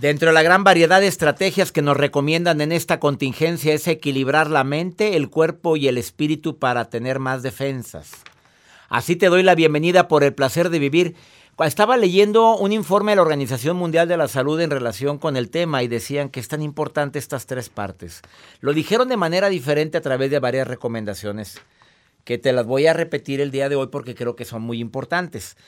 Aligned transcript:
Dentro 0.00 0.28
de 0.28 0.32
la 0.32 0.42
gran 0.42 0.64
variedad 0.64 1.02
de 1.02 1.08
estrategias 1.08 1.72
que 1.72 1.82
nos 1.82 1.94
recomiendan 1.94 2.62
en 2.62 2.72
esta 2.72 2.98
contingencia 2.98 3.74
es 3.74 3.86
equilibrar 3.86 4.48
la 4.48 4.64
mente, 4.64 5.14
el 5.14 5.28
cuerpo 5.28 5.76
y 5.76 5.88
el 5.88 5.98
espíritu 5.98 6.58
para 6.58 6.88
tener 6.88 7.18
más 7.18 7.42
defensas. 7.42 8.12
Así 8.88 9.14
te 9.16 9.26
doy 9.26 9.42
la 9.42 9.54
bienvenida 9.54 10.08
por 10.08 10.24
el 10.24 10.32
placer 10.32 10.70
de 10.70 10.78
vivir. 10.78 11.16
Estaba 11.58 11.98
leyendo 11.98 12.56
un 12.56 12.72
informe 12.72 13.12
de 13.12 13.16
la 13.16 13.22
Organización 13.22 13.76
Mundial 13.76 14.08
de 14.08 14.16
la 14.16 14.26
Salud 14.26 14.58
en 14.62 14.70
relación 14.70 15.18
con 15.18 15.36
el 15.36 15.50
tema 15.50 15.82
y 15.82 15.88
decían 15.88 16.30
que 16.30 16.40
es 16.40 16.48
tan 16.48 16.62
importante 16.62 17.18
estas 17.18 17.44
tres 17.44 17.68
partes. 17.68 18.22
Lo 18.60 18.72
dijeron 18.72 19.06
de 19.10 19.18
manera 19.18 19.50
diferente 19.50 19.98
a 19.98 20.00
través 20.00 20.30
de 20.30 20.38
varias 20.38 20.66
recomendaciones 20.66 21.60
que 22.24 22.38
te 22.38 22.54
las 22.54 22.64
voy 22.64 22.86
a 22.86 22.94
repetir 22.94 23.42
el 23.42 23.50
día 23.50 23.68
de 23.68 23.76
hoy 23.76 23.88
porque 23.88 24.14
creo 24.14 24.34
que 24.34 24.46
son 24.46 24.62
muy 24.62 24.78
importantes. 24.78 25.58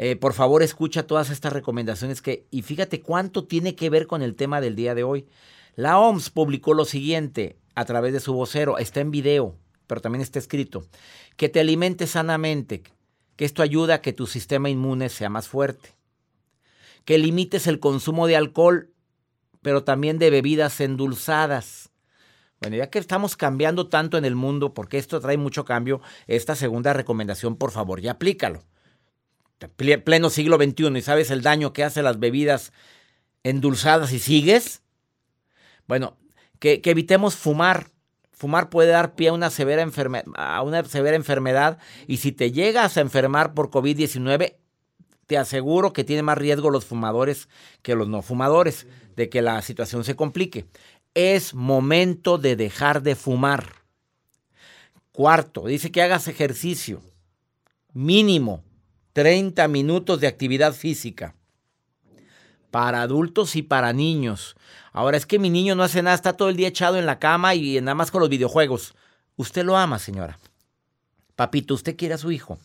Eh, 0.00 0.14
por 0.14 0.32
favor, 0.32 0.62
escucha 0.62 1.08
todas 1.08 1.28
estas 1.28 1.52
recomendaciones 1.52 2.22
que, 2.22 2.46
y 2.52 2.62
fíjate 2.62 3.00
cuánto 3.00 3.48
tiene 3.48 3.74
que 3.74 3.90
ver 3.90 4.06
con 4.06 4.22
el 4.22 4.36
tema 4.36 4.60
del 4.60 4.76
día 4.76 4.94
de 4.94 5.02
hoy. 5.02 5.26
La 5.74 5.98
OMS 5.98 6.30
publicó 6.30 6.72
lo 6.72 6.84
siguiente 6.84 7.58
a 7.74 7.84
través 7.84 8.12
de 8.12 8.20
su 8.20 8.32
vocero, 8.32 8.78
está 8.78 9.00
en 9.00 9.10
video, 9.10 9.56
pero 9.88 10.00
también 10.00 10.22
está 10.22 10.38
escrito, 10.38 10.84
que 11.36 11.48
te 11.48 11.58
alimentes 11.58 12.10
sanamente, 12.10 12.84
que 13.34 13.44
esto 13.44 13.60
ayuda 13.60 13.94
a 13.94 14.00
que 14.00 14.12
tu 14.12 14.28
sistema 14.28 14.70
inmune 14.70 15.08
sea 15.08 15.30
más 15.30 15.48
fuerte, 15.48 15.96
que 17.04 17.18
limites 17.18 17.66
el 17.66 17.80
consumo 17.80 18.28
de 18.28 18.36
alcohol, 18.36 18.92
pero 19.62 19.82
también 19.82 20.20
de 20.20 20.30
bebidas 20.30 20.80
endulzadas. 20.80 21.90
Bueno, 22.60 22.76
ya 22.76 22.88
que 22.88 23.00
estamos 23.00 23.36
cambiando 23.36 23.88
tanto 23.88 24.16
en 24.16 24.24
el 24.24 24.36
mundo, 24.36 24.74
porque 24.74 24.98
esto 24.98 25.18
trae 25.18 25.38
mucho 25.38 25.64
cambio, 25.64 26.00
esta 26.28 26.54
segunda 26.54 26.92
recomendación, 26.92 27.56
por 27.56 27.72
favor, 27.72 28.00
ya 28.00 28.12
aplícalo 28.12 28.62
pleno 29.66 30.30
siglo 30.30 30.56
XXI 30.56 30.98
y 30.98 31.02
sabes 31.02 31.30
el 31.30 31.42
daño 31.42 31.72
que 31.72 31.84
hace 31.84 32.02
las 32.02 32.18
bebidas 32.18 32.72
endulzadas 33.42 34.12
y 34.12 34.18
sigues, 34.18 34.82
bueno, 35.86 36.16
que, 36.58 36.80
que 36.80 36.90
evitemos 36.90 37.36
fumar. 37.36 37.90
Fumar 38.32 38.70
puede 38.70 38.90
dar 38.90 39.16
pie 39.16 39.28
a 39.28 39.32
una, 39.32 39.50
severa 39.50 39.84
a 40.36 40.62
una 40.62 40.84
severa 40.84 41.16
enfermedad 41.16 41.78
y 42.06 42.18
si 42.18 42.30
te 42.30 42.52
llegas 42.52 42.96
a 42.96 43.00
enfermar 43.00 43.52
por 43.52 43.70
COVID-19, 43.70 44.54
te 45.26 45.36
aseguro 45.36 45.92
que 45.92 46.04
tiene 46.04 46.22
más 46.22 46.38
riesgo 46.38 46.70
los 46.70 46.84
fumadores 46.84 47.48
que 47.82 47.96
los 47.96 48.08
no 48.08 48.22
fumadores 48.22 48.86
de 49.16 49.28
que 49.28 49.42
la 49.42 49.60
situación 49.62 50.04
se 50.04 50.14
complique. 50.14 50.66
Es 51.14 51.52
momento 51.52 52.38
de 52.38 52.54
dejar 52.54 53.02
de 53.02 53.16
fumar. 53.16 53.74
Cuarto, 55.10 55.66
dice 55.66 55.90
que 55.90 56.00
hagas 56.00 56.28
ejercicio 56.28 57.02
mínimo 57.92 58.62
30 59.12 59.66
minutos 59.68 60.20
de 60.20 60.26
actividad 60.26 60.72
física. 60.72 61.34
Para 62.70 63.02
adultos 63.02 63.56
y 63.56 63.62
para 63.62 63.92
niños. 63.92 64.56
Ahora 64.92 65.16
es 65.16 65.26
que 65.26 65.38
mi 65.38 65.50
niño 65.50 65.74
no 65.74 65.82
hace 65.82 66.02
nada, 66.02 66.14
está 66.14 66.34
todo 66.34 66.48
el 66.48 66.56
día 66.56 66.68
echado 66.68 66.96
en 66.98 67.06
la 67.06 67.18
cama 67.18 67.54
y 67.54 67.80
nada 67.80 67.94
más 67.94 68.10
con 68.10 68.20
los 68.20 68.28
videojuegos. 68.28 68.94
Usted 69.36 69.64
lo 69.64 69.76
ama, 69.76 69.98
señora. 69.98 70.38
Papito, 71.36 71.74
usted 71.74 71.96
quiere 71.96 72.14
a 72.14 72.18
su 72.18 72.32
hijo, 72.32 72.58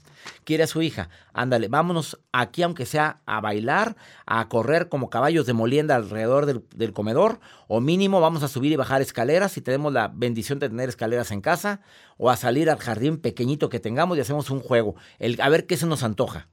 quiere 0.43 0.63
a 0.63 0.67
su 0.67 0.81
hija. 0.81 1.09
Ándale, 1.33 1.67
vámonos 1.67 2.19
aquí, 2.31 2.63
aunque 2.63 2.85
sea 2.85 3.21
a 3.25 3.41
bailar, 3.41 3.95
a 4.25 4.47
correr 4.49 4.89
como 4.89 5.09
caballos 5.09 5.45
de 5.45 5.53
molienda 5.53 5.95
alrededor 5.95 6.45
del, 6.45 6.93
comedor, 6.93 7.39
o 7.67 7.79
mínimo 7.79 8.21
vamos 8.21 8.43
a 8.43 8.47
subir 8.47 8.71
y 8.71 8.75
bajar 8.75 9.01
escaleras 9.01 9.51
si 9.51 9.61
tenemos 9.61 9.93
la 9.93 10.07
bendición 10.07 10.59
de 10.59 10.69
tener 10.69 10.89
escaleras 10.89 11.31
en 11.31 11.41
casa, 11.41 11.81
o 12.17 12.29
a 12.29 12.37
salir 12.37 12.69
al 12.69 12.77
jardín 12.77 13.17
pequeñito 13.17 13.69
que 13.69 13.79
tengamos 13.79 14.17
y 14.17 14.21
hacemos 14.21 14.49
un 14.49 14.59
juego. 14.59 14.95
El, 15.19 15.39
a 15.41 15.49
ver 15.49 15.65
qué 15.65 15.77
se 15.77 15.85
nos 15.85 16.03
antoja. 16.03 16.49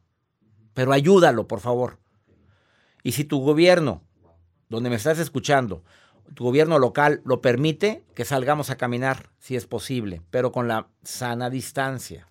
Pero 0.74 0.92
ayúdalo, 0.92 1.46
por 1.46 1.60
favor. 1.60 1.98
Y 3.02 3.12
si 3.12 3.24
tu 3.24 3.40
gobierno, 3.40 4.02
donde 4.68 4.90
me 4.90 4.96
estás 4.96 5.18
escuchando, 5.18 5.82
tu 6.34 6.44
gobierno 6.44 6.78
local 6.78 7.22
lo 7.24 7.40
permite, 7.40 8.04
que 8.14 8.24
salgamos 8.24 8.70
a 8.70 8.76
caminar, 8.76 9.30
si 9.38 9.56
es 9.56 9.66
posible, 9.66 10.22
pero 10.30 10.52
con 10.52 10.68
la 10.68 10.88
sana 11.02 11.50
distancia. 11.50 12.29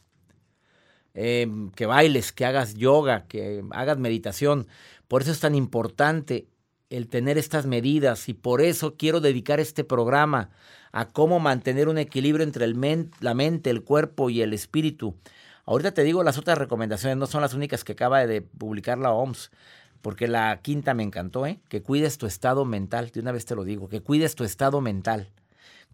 Eh, 1.13 1.47
que 1.75 1.85
bailes, 1.85 2.31
que 2.31 2.45
hagas 2.45 2.75
yoga, 2.75 3.25
que 3.27 3.63
hagas 3.71 3.97
meditación. 3.97 4.67
Por 5.07 5.21
eso 5.21 5.31
es 5.31 5.39
tan 5.39 5.55
importante 5.55 6.47
el 6.89 7.07
tener 7.07 7.37
estas 7.37 7.65
medidas 7.65 8.29
y 8.29 8.33
por 8.33 8.61
eso 8.61 8.95
quiero 8.95 9.21
dedicar 9.21 9.59
este 9.59 9.83
programa 9.83 10.49
a 10.91 11.07
cómo 11.07 11.39
mantener 11.39 11.87
un 11.87 11.97
equilibrio 11.97 12.43
entre 12.43 12.65
el 12.65 13.09
la 13.19 13.33
mente, 13.33 13.69
el 13.69 13.83
cuerpo 13.83 14.29
y 14.29 14.41
el 14.41 14.53
espíritu. 14.53 15.15
Ahorita 15.65 15.93
te 15.93 16.03
digo, 16.03 16.23
las 16.23 16.39
otras 16.39 16.57
recomendaciones 16.57 17.17
no 17.17 17.27
son 17.27 17.41
las 17.41 17.53
únicas 17.53 17.83
que 17.83 17.91
acaba 17.91 18.25
de 18.25 18.41
publicar 18.41 18.97
la 18.97 19.11
OMS, 19.11 19.51
porque 20.01 20.27
la 20.27 20.61
quinta 20.63 20.95
me 20.95 21.03
encantó, 21.03 21.45
¿eh? 21.45 21.59
que 21.69 21.83
cuides 21.83 22.17
tu 22.17 22.25
estado 22.25 22.65
mental, 22.65 23.11
de 23.11 23.19
una 23.19 23.31
vez 23.31 23.45
te 23.45 23.55
lo 23.55 23.63
digo, 23.63 23.87
que 23.87 24.01
cuides 24.01 24.33
tu 24.33 24.43
estado 24.43 24.81
mental. 24.81 25.29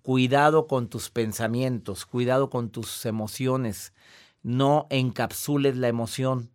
Cuidado 0.01 0.67
con 0.67 0.87
tus 0.87 1.09
pensamientos, 1.09 2.05
cuidado 2.05 2.49
con 2.49 2.69
tus 2.69 3.05
emociones. 3.05 3.91
No 4.45 4.85
encapsules 4.91 5.75
la 5.75 5.87
emoción, 5.87 6.51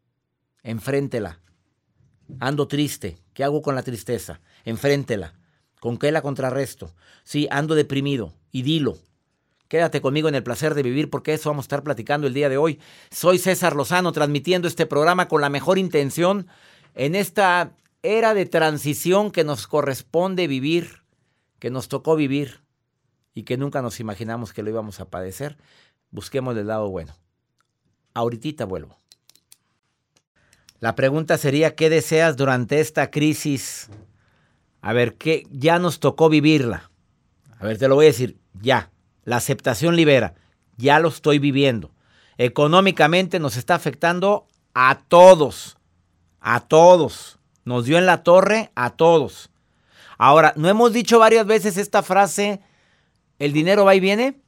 enfréntela. 0.62 1.40
Ando 2.38 2.68
triste, 2.68 3.18
¿qué 3.34 3.42
hago 3.42 3.62
con 3.62 3.74
la 3.74 3.82
tristeza? 3.82 4.40
Enfréntela. 4.64 5.34
¿Con 5.80 5.98
qué 5.98 6.12
la 6.12 6.22
contrarresto? 6.22 6.94
Sí, 7.24 7.48
ando 7.50 7.74
deprimido, 7.74 8.32
y 8.52 8.62
dilo. 8.62 8.96
Quédate 9.66 10.00
conmigo 10.00 10.28
en 10.28 10.36
el 10.36 10.44
placer 10.44 10.74
de 10.74 10.84
vivir 10.84 11.10
porque 11.10 11.34
eso 11.34 11.50
vamos 11.50 11.64
a 11.64 11.66
estar 11.66 11.82
platicando 11.82 12.28
el 12.28 12.32
día 12.34 12.48
de 12.48 12.58
hoy. 12.58 12.78
Soy 13.10 13.38
César 13.38 13.74
Lozano 13.74 14.12
transmitiendo 14.12 14.68
este 14.68 14.86
programa 14.86 15.26
con 15.26 15.40
la 15.40 15.48
mejor 15.48 15.76
intención 15.76 16.46
en 16.94 17.16
esta 17.16 17.72
era 18.04 18.34
de 18.34 18.46
transición 18.46 19.32
que 19.32 19.42
nos 19.42 19.66
corresponde 19.66 20.46
vivir, 20.46 21.02
que 21.58 21.70
nos 21.70 21.88
tocó 21.88 22.14
vivir 22.14 22.60
y 23.34 23.42
que 23.42 23.56
nunca 23.56 23.82
nos 23.82 23.98
imaginamos 23.98 24.52
que 24.52 24.62
lo 24.62 24.70
íbamos 24.70 25.00
a 25.00 25.10
padecer. 25.10 25.58
Busquemos 26.12 26.56
el 26.56 26.68
lado 26.68 26.88
bueno. 26.88 27.16
Ahorita 28.20 28.66
vuelvo. 28.66 28.98
La 30.78 30.94
pregunta 30.94 31.38
sería, 31.38 31.74
¿qué 31.74 31.88
deseas 31.88 32.36
durante 32.36 32.78
esta 32.80 33.10
crisis? 33.10 33.88
A 34.82 34.92
ver, 34.92 35.14
¿qué 35.14 35.46
ya 35.50 35.78
nos 35.78 36.00
tocó 36.00 36.28
vivirla? 36.28 36.90
A 37.58 37.64
ver, 37.64 37.78
te 37.78 37.88
lo 37.88 37.94
voy 37.94 38.04
a 38.04 38.08
decir, 38.08 38.36
ya. 38.60 38.90
La 39.24 39.36
aceptación 39.36 39.96
libera. 39.96 40.34
Ya 40.76 41.00
lo 41.00 41.08
estoy 41.08 41.38
viviendo. 41.38 41.92
Económicamente 42.36 43.40
nos 43.40 43.56
está 43.56 43.74
afectando 43.74 44.46
a 44.74 45.00
todos. 45.08 45.78
A 46.40 46.60
todos. 46.60 47.38
Nos 47.64 47.86
dio 47.86 47.96
en 47.96 48.04
la 48.04 48.22
torre 48.22 48.70
a 48.74 48.90
todos. 48.90 49.50
Ahora, 50.18 50.52
¿no 50.56 50.68
hemos 50.68 50.92
dicho 50.92 51.18
varias 51.18 51.46
veces 51.46 51.78
esta 51.78 52.02
frase, 52.02 52.60
el 53.38 53.54
dinero 53.54 53.86
va 53.86 53.94
y 53.94 54.00
viene? 54.00 54.42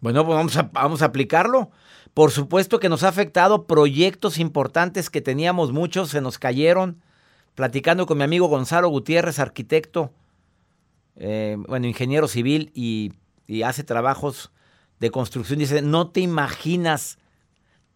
Bueno, 0.00 0.26
pues 0.26 0.36
vamos 0.36 0.56
a, 0.58 0.62
vamos 0.74 1.00
a 1.00 1.06
aplicarlo. 1.06 1.70
Por 2.14 2.30
supuesto 2.30 2.78
que 2.78 2.88
nos 2.88 3.04
ha 3.04 3.08
afectado 3.08 3.66
proyectos 3.66 4.38
importantes 4.38 5.08
que 5.08 5.22
teníamos 5.22 5.72
muchos, 5.72 6.10
se 6.10 6.20
nos 6.20 6.38
cayeron. 6.38 7.00
Platicando 7.54 8.06
con 8.06 8.18
mi 8.18 8.24
amigo 8.24 8.48
Gonzalo 8.48 8.88
Gutiérrez, 8.88 9.38
arquitecto, 9.38 10.10
eh, 11.16 11.56
bueno, 11.68 11.86
ingeniero 11.86 12.28
civil 12.28 12.70
y, 12.74 13.12
y 13.46 13.62
hace 13.62 13.84
trabajos 13.84 14.52
de 15.00 15.10
construcción, 15.10 15.58
dice, 15.58 15.82
no 15.82 16.10
te 16.10 16.20
imaginas, 16.20 17.18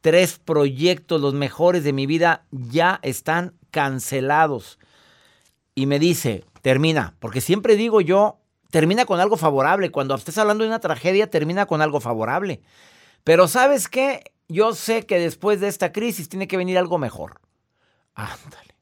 tres 0.01 0.39
proyectos, 0.39 1.21
los 1.21 1.35
mejores 1.35 1.85
de 1.85 1.93
mi 1.93 2.07
vida, 2.07 2.45
ya 2.51 3.01
están 3.03 3.55
cancelados. 3.71 4.79
Y 5.75 5.87
me 5.87 5.99
dice, 5.99 6.45
termina, 6.63 7.15
porque 7.19 7.41
siempre 7.41 7.77
digo 7.77 8.01
yo, 8.01 8.39
termina 8.71 9.05
con 9.05 9.21
algo 9.21 9.37
favorable. 9.37 9.91
Cuando 9.91 10.15
estés 10.15 10.39
hablando 10.39 10.65
de 10.65 10.69
una 10.69 10.81
tragedia, 10.81 11.29
termina 11.31 11.67
con 11.67 11.83
algo 11.83 12.01
favorable. 12.01 12.61
Pero 13.27 13.49
¿sabes 13.49 13.89
qué? 13.89 14.23
Yo 14.47 14.73
sé 14.73 15.05
que 15.05 15.19
después 15.19 15.59
de 15.59 15.67
esta 15.67 15.91
crisis 15.91 16.29
tiene 16.29 16.47
que 16.47 16.57
venir 16.57 16.79
algo 16.79 16.97
mejor. 16.97 17.41
Ándale. 18.15 18.77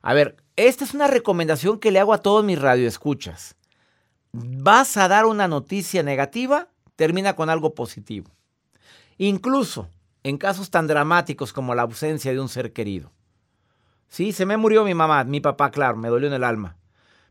A 0.00 0.14
ver, 0.14 0.36
esta 0.56 0.84
es 0.84 0.94
una 0.94 1.06
recomendación 1.06 1.78
que 1.78 1.90
le 1.90 1.98
hago 2.00 2.14
a 2.14 2.22
todos 2.22 2.42
mis 2.42 2.58
radioescuchas. 2.58 3.56
Vas 4.32 4.96
a 4.96 5.06
dar 5.06 5.26
una 5.26 5.48
noticia 5.48 6.02
negativa, 6.02 6.68
termina 6.96 7.36
con 7.36 7.50
algo 7.50 7.74
positivo. 7.74 8.30
Incluso 9.18 9.90
en 10.22 10.38
casos 10.38 10.70
tan 10.70 10.86
dramáticos 10.86 11.52
como 11.52 11.74
la 11.74 11.82
ausencia 11.82 12.32
de 12.32 12.40
un 12.40 12.48
ser 12.48 12.72
querido. 12.72 13.12
Sí, 14.08 14.32
se 14.32 14.46
me 14.46 14.56
murió 14.56 14.82
mi 14.82 14.94
mamá, 14.94 15.24
mi 15.24 15.42
papá, 15.42 15.70
claro, 15.70 15.98
me 15.98 16.08
dolió 16.08 16.28
en 16.28 16.34
el 16.34 16.44
alma. 16.44 16.78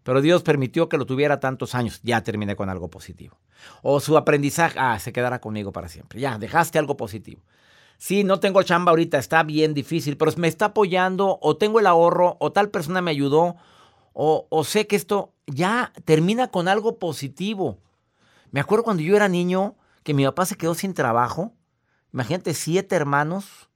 Pero 0.03 0.21
Dios 0.21 0.43
permitió 0.43 0.89
que 0.89 0.97
lo 0.97 1.05
tuviera 1.05 1.39
tantos 1.39 1.75
años. 1.75 1.99
Ya 2.03 2.23
terminé 2.23 2.55
con 2.55 2.69
algo 2.69 2.89
positivo. 2.89 3.37
O 3.81 3.99
su 3.99 4.17
aprendizaje, 4.17 4.77
ah, 4.79 4.97
se 4.99 5.11
quedará 5.11 5.39
conmigo 5.39 5.71
para 5.71 5.89
siempre. 5.89 6.19
Ya, 6.19 6.37
dejaste 6.37 6.79
algo 6.79 6.97
positivo. 6.97 7.41
Sí, 7.97 8.23
no 8.23 8.39
tengo 8.39 8.63
chamba 8.63 8.91
ahorita, 8.91 9.17
está 9.17 9.43
bien 9.43 9.73
difícil, 9.73 10.15
pero 10.15 10.31
me 10.37 10.47
está 10.47 10.67
apoyando, 10.67 11.37
o 11.41 11.57
tengo 11.57 11.81
el 11.81 11.87
ahorro, 11.87 12.37
o 12.39 12.53
tal 12.53 12.69
persona 12.69 13.01
me 13.01 13.11
ayudó, 13.11 13.57
o, 14.13 14.47
o 14.49 14.63
sé 14.63 14.87
que 14.87 14.95
esto 14.95 15.33
ya 15.47 15.91
termina 16.05 16.47
con 16.47 16.69
algo 16.69 16.97
positivo. 16.97 17.77
Me 18.51 18.61
acuerdo 18.61 18.85
cuando 18.85 19.03
yo 19.03 19.17
era 19.17 19.27
niño 19.27 19.75
que 20.03 20.13
mi 20.13 20.23
papá 20.23 20.45
se 20.45 20.55
quedó 20.55 20.75
sin 20.75 20.93
trabajo. 20.93 21.53
Imagínate, 22.13 22.53
siete 22.53 22.95
hermanos. 22.95 23.69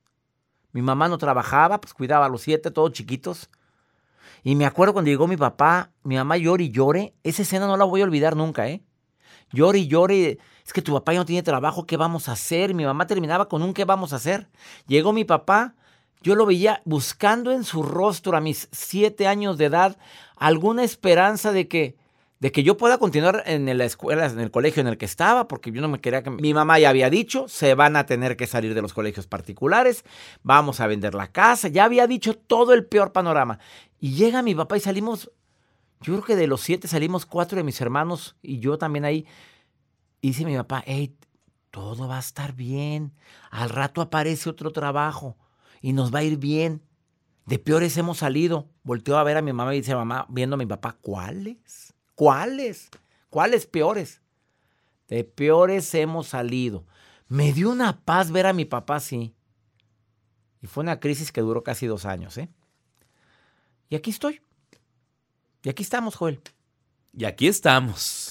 Mi 0.71 0.81
mamá 0.81 1.07
no 1.09 1.17
trabajaba, 1.17 1.79
pues 1.81 1.93
cuidaba 1.93 2.25
a 2.25 2.29
los 2.29 2.41
siete, 2.41 2.71
todos 2.71 2.93
chiquitos. 2.93 3.49
Y 4.43 4.55
me 4.55 4.65
acuerdo 4.65 4.93
cuando 4.93 5.09
llegó 5.09 5.27
mi 5.27 5.37
papá, 5.37 5.91
mi 6.03 6.15
mamá 6.15 6.37
llore 6.37 6.65
y 6.65 6.71
llore. 6.71 7.13
Esa 7.23 7.43
escena 7.43 7.65
no 7.65 7.77
la 7.77 7.85
voy 7.85 8.01
a 8.01 8.03
olvidar 8.03 8.35
nunca, 8.35 8.67
¿eh? 8.67 8.83
Llore 9.51 9.79
y 9.79 9.87
llore. 9.87 10.37
Es 10.65 10.73
que 10.73 10.81
tu 10.81 10.93
papá 10.93 11.13
ya 11.13 11.19
no 11.19 11.25
tiene 11.25 11.43
trabajo, 11.43 11.85
¿qué 11.85 11.97
vamos 11.97 12.27
a 12.27 12.33
hacer? 12.33 12.73
Mi 12.73 12.85
mamá 12.85 13.07
terminaba 13.07 13.47
con 13.47 13.61
un 13.63 13.73
¿qué 13.73 13.85
vamos 13.85 14.13
a 14.13 14.17
hacer? 14.17 14.49
Llegó 14.87 15.13
mi 15.13 15.25
papá, 15.25 15.75
yo 16.21 16.35
lo 16.35 16.45
veía 16.45 16.81
buscando 16.85 17.51
en 17.51 17.63
su 17.63 17.83
rostro 17.83 18.35
a 18.35 18.41
mis 18.41 18.69
siete 18.71 19.27
años 19.27 19.57
de 19.57 19.65
edad 19.65 19.97
alguna 20.37 20.83
esperanza 20.83 21.51
de 21.51 21.67
que, 21.67 21.95
de 22.39 22.51
que 22.51 22.63
yo 22.63 22.77
pueda 22.77 22.97
continuar 22.97 23.43
en 23.45 23.77
la 23.77 23.85
escuela, 23.85 24.25
en 24.25 24.39
el 24.39 24.51
colegio 24.51 24.81
en 24.81 24.87
el 24.87 24.97
que 24.97 25.05
estaba, 25.05 25.47
porque 25.47 25.71
yo 25.71 25.81
no 25.81 25.89
me 25.89 25.99
quería 25.99 26.23
que... 26.23 26.29
Mi 26.29 26.53
mamá 26.53 26.79
ya 26.79 26.89
había 26.89 27.09
dicho, 27.09 27.47
se 27.47 27.75
van 27.75 27.95
a 27.95 28.05
tener 28.05 28.37
que 28.37 28.47
salir 28.47 28.73
de 28.73 28.81
los 28.81 28.93
colegios 28.93 29.27
particulares, 29.27 30.05
vamos 30.43 30.79
a 30.79 30.87
vender 30.87 31.13
la 31.13 31.31
casa, 31.31 31.67
ya 31.67 31.83
había 31.83 32.07
dicho 32.07 32.35
todo 32.35 32.73
el 32.73 32.85
peor 32.85 33.11
panorama. 33.11 33.59
Y 34.03 34.15
llega 34.15 34.41
mi 34.41 34.53
papá 34.53 34.75
y 34.75 34.81
salimos, 34.81 35.31
yo 36.01 36.15
creo 36.15 36.23
que 36.25 36.35
de 36.35 36.45
los 36.45 36.59
siete 36.59 36.89
salimos 36.89 37.25
cuatro 37.25 37.55
de 37.55 37.63
mis 37.63 37.79
hermanos 37.79 38.35
y 38.41 38.59
yo 38.59 38.77
también 38.77 39.05
ahí. 39.05 39.25
Y 40.19 40.27
dice 40.27 40.43
mi 40.43 40.57
papá, 40.57 40.83
hey, 40.85 41.15
todo 41.71 42.09
va 42.09 42.17
a 42.17 42.19
estar 42.19 42.53
bien, 42.53 43.13
al 43.49 43.69
rato 43.69 44.01
aparece 44.01 44.49
otro 44.49 44.71
trabajo 44.71 45.37
y 45.79 45.93
nos 45.93 46.13
va 46.13 46.19
a 46.19 46.23
ir 46.23 46.35
bien. 46.35 46.81
De 47.45 47.59
peores 47.59 47.95
hemos 47.95 48.17
salido. 48.17 48.67
Volteó 48.83 49.17
a 49.17 49.23
ver 49.23 49.37
a 49.37 49.41
mi 49.41 49.53
mamá 49.53 49.73
y 49.73 49.77
dice, 49.77 49.95
mamá, 49.95 50.25
viendo 50.27 50.55
a 50.55 50.57
mi 50.57 50.65
papá, 50.65 50.97
¿cuáles? 50.99 51.93
¿Cuáles? 52.13 52.89
¿Cuáles 53.29 53.65
peores? 53.67 54.21
De 55.07 55.23
peores 55.23 55.95
hemos 55.95 56.27
salido. 56.27 56.85
Me 57.29 57.53
dio 57.53 57.71
una 57.71 58.01
paz 58.01 58.31
ver 58.33 58.47
a 58.47 58.53
mi 58.53 58.65
papá 58.65 58.97
así. 58.97 59.33
Y 60.61 60.67
fue 60.67 60.83
una 60.83 60.99
crisis 60.99 61.31
que 61.31 61.39
duró 61.39 61.63
casi 61.63 61.87
dos 61.87 62.03
años, 62.05 62.37
¿eh? 62.37 62.49
Y 63.93 63.95
aquí 63.95 64.09
estoy. 64.09 64.41
Y 65.61 65.69
aquí 65.69 65.83
estamos, 65.83 66.15
Joel. 66.15 66.41
Y 67.15 67.25
aquí 67.25 67.47
estamos. 67.47 68.22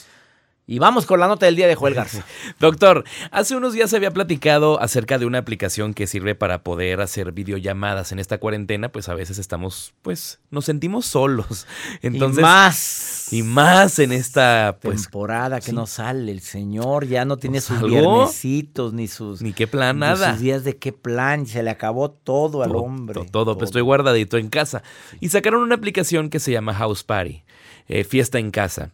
Y 0.73 0.79
vamos 0.79 1.05
con 1.05 1.21
la 1.21 1.29
nota 1.29 1.45
del 1.45 1.55
día 1.55 1.69
de 1.69 1.75
Joel 1.75 1.93
Garza. 1.93 2.25
Doctor, 2.59 3.05
hace 3.31 3.55
unos 3.55 3.75
días 3.75 3.91
se 3.91 3.97
había 3.97 4.11
platicado 4.11 4.81
acerca 4.81 5.19
de 5.19 5.27
una 5.27 5.37
aplicación 5.37 5.93
que 5.93 6.07
sirve 6.07 6.35
para 6.35 6.63
poder 6.63 7.03
hacer 7.03 7.33
videollamadas 7.33 8.11
en 8.11 8.19
esta 8.19 8.39
cuarentena, 8.39 8.89
pues 8.89 9.11
a 9.11 9.15
veces 9.15 9.37
estamos, 9.37 9.93
pues, 10.01 10.41
nos 10.51 10.65
sentimos 10.65 11.05
solos. 11.05 11.67
Entonces, 12.01 12.39
y 12.39 12.41
más. 12.41 13.29
Y 13.33 13.43
más 13.43 13.99
en 13.99 14.13
esta 14.13 14.79
pues, 14.81 15.03
temporada 15.03 15.61
que 15.61 15.67
sí. 15.67 15.73
no 15.73 15.87
sale. 15.87 16.33
El 16.33 16.41
señor 16.41 17.07
ya 17.07 17.27
no 17.27 17.37
tiene 17.37 17.59
¿No 17.59 17.61
sus 17.61 17.83
viernesitos 17.83 18.95
ni 18.95 19.09
sus. 19.09 19.43
Ni 19.43 19.53
qué 19.53 19.67
plan, 19.67 19.97
ni 19.97 20.01
nada. 20.01 20.33
sus 20.33 20.41
días 20.41 20.65
de 20.65 20.79
qué 20.79 20.95
plan. 20.95 21.47
Se 21.47 21.63
le 21.63 21.69
acabó 21.69 22.13
todo 22.13 22.63
al 22.63 22.71
Todo, 22.71 22.83
hombre. 22.83 23.27
Todo, 23.31 23.59
pues 23.59 23.69
estoy 23.69 23.83
guardadito 23.83 24.39
en 24.39 24.49
casa. 24.49 24.83
Y 25.21 25.29
sacaron 25.29 25.61
una 25.61 25.75
aplicación 25.75 26.31
que 26.31 26.41
se 26.41 26.51
llama 26.51 26.73
House 26.73 27.05
Party, 27.05 27.43
eh, 27.89 28.05
fiesta 28.05 28.39
en 28.39 28.51
casa, 28.51 28.91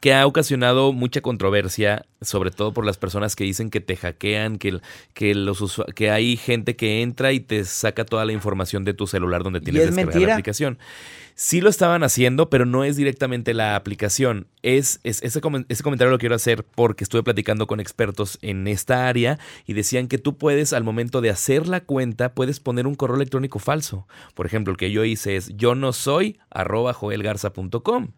que 0.00 0.14
ha 0.14 0.26
ocasionado 0.26 0.92
mucha 0.92 1.20
controversia, 1.20 2.06
sobre 2.20 2.50
todo 2.50 2.72
por 2.72 2.84
las 2.86 2.96
personas 2.98 3.34
que 3.36 3.44
dicen 3.44 3.70
que 3.70 3.80
te 3.80 3.96
hackean, 3.96 4.58
que, 4.58 4.80
que, 5.14 5.34
los 5.34 5.82
que 5.94 6.10
hay 6.10 6.36
gente 6.36 6.76
que 6.76 7.02
entra 7.02 7.32
y 7.32 7.40
te 7.40 7.64
saca 7.64 8.04
toda 8.04 8.24
la 8.24 8.32
información 8.32 8.84
de 8.84 8.94
tu 8.94 9.06
celular 9.06 9.42
donde 9.42 9.60
tienes 9.60 9.82
es 9.82 9.96
descargada 9.96 10.20
la 10.20 10.34
aplicación. 10.34 10.78
Sí 11.34 11.60
lo 11.60 11.70
estaban 11.70 12.02
haciendo, 12.02 12.50
pero 12.50 12.66
no 12.66 12.82
es 12.82 12.96
directamente 12.96 13.54
la 13.54 13.76
aplicación. 13.76 14.48
Es, 14.62 14.98
es- 15.04 15.22
ese, 15.22 15.40
comen- 15.40 15.66
ese 15.68 15.84
comentario 15.84 16.10
lo 16.10 16.18
quiero 16.18 16.34
hacer 16.34 16.64
porque 16.64 17.04
estuve 17.04 17.22
platicando 17.22 17.68
con 17.68 17.78
expertos 17.78 18.38
en 18.42 18.66
esta 18.66 19.06
área 19.08 19.38
y 19.64 19.72
decían 19.74 20.08
que 20.08 20.18
tú 20.18 20.36
puedes, 20.36 20.72
al 20.72 20.82
momento 20.82 21.20
de 21.20 21.30
hacer 21.30 21.68
la 21.68 21.80
cuenta, 21.80 22.34
puedes 22.34 22.58
poner 22.58 22.88
un 22.88 22.96
correo 22.96 23.14
electrónico 23.16 23.60
falso. 23.60 24.08
Por 24.34 24.46
ejemplo, 24.46 24.72
el 24.72 24.76
que 24.78 24.90
yo 24.90 25.04
hice 25.04 25.36
es 25.36 25.56
yo 25.56 25.76
no 25.76 25.92
soy 25.92 26.38
arroba 26.50 26.92
joelgarza.com. 26.92 28.08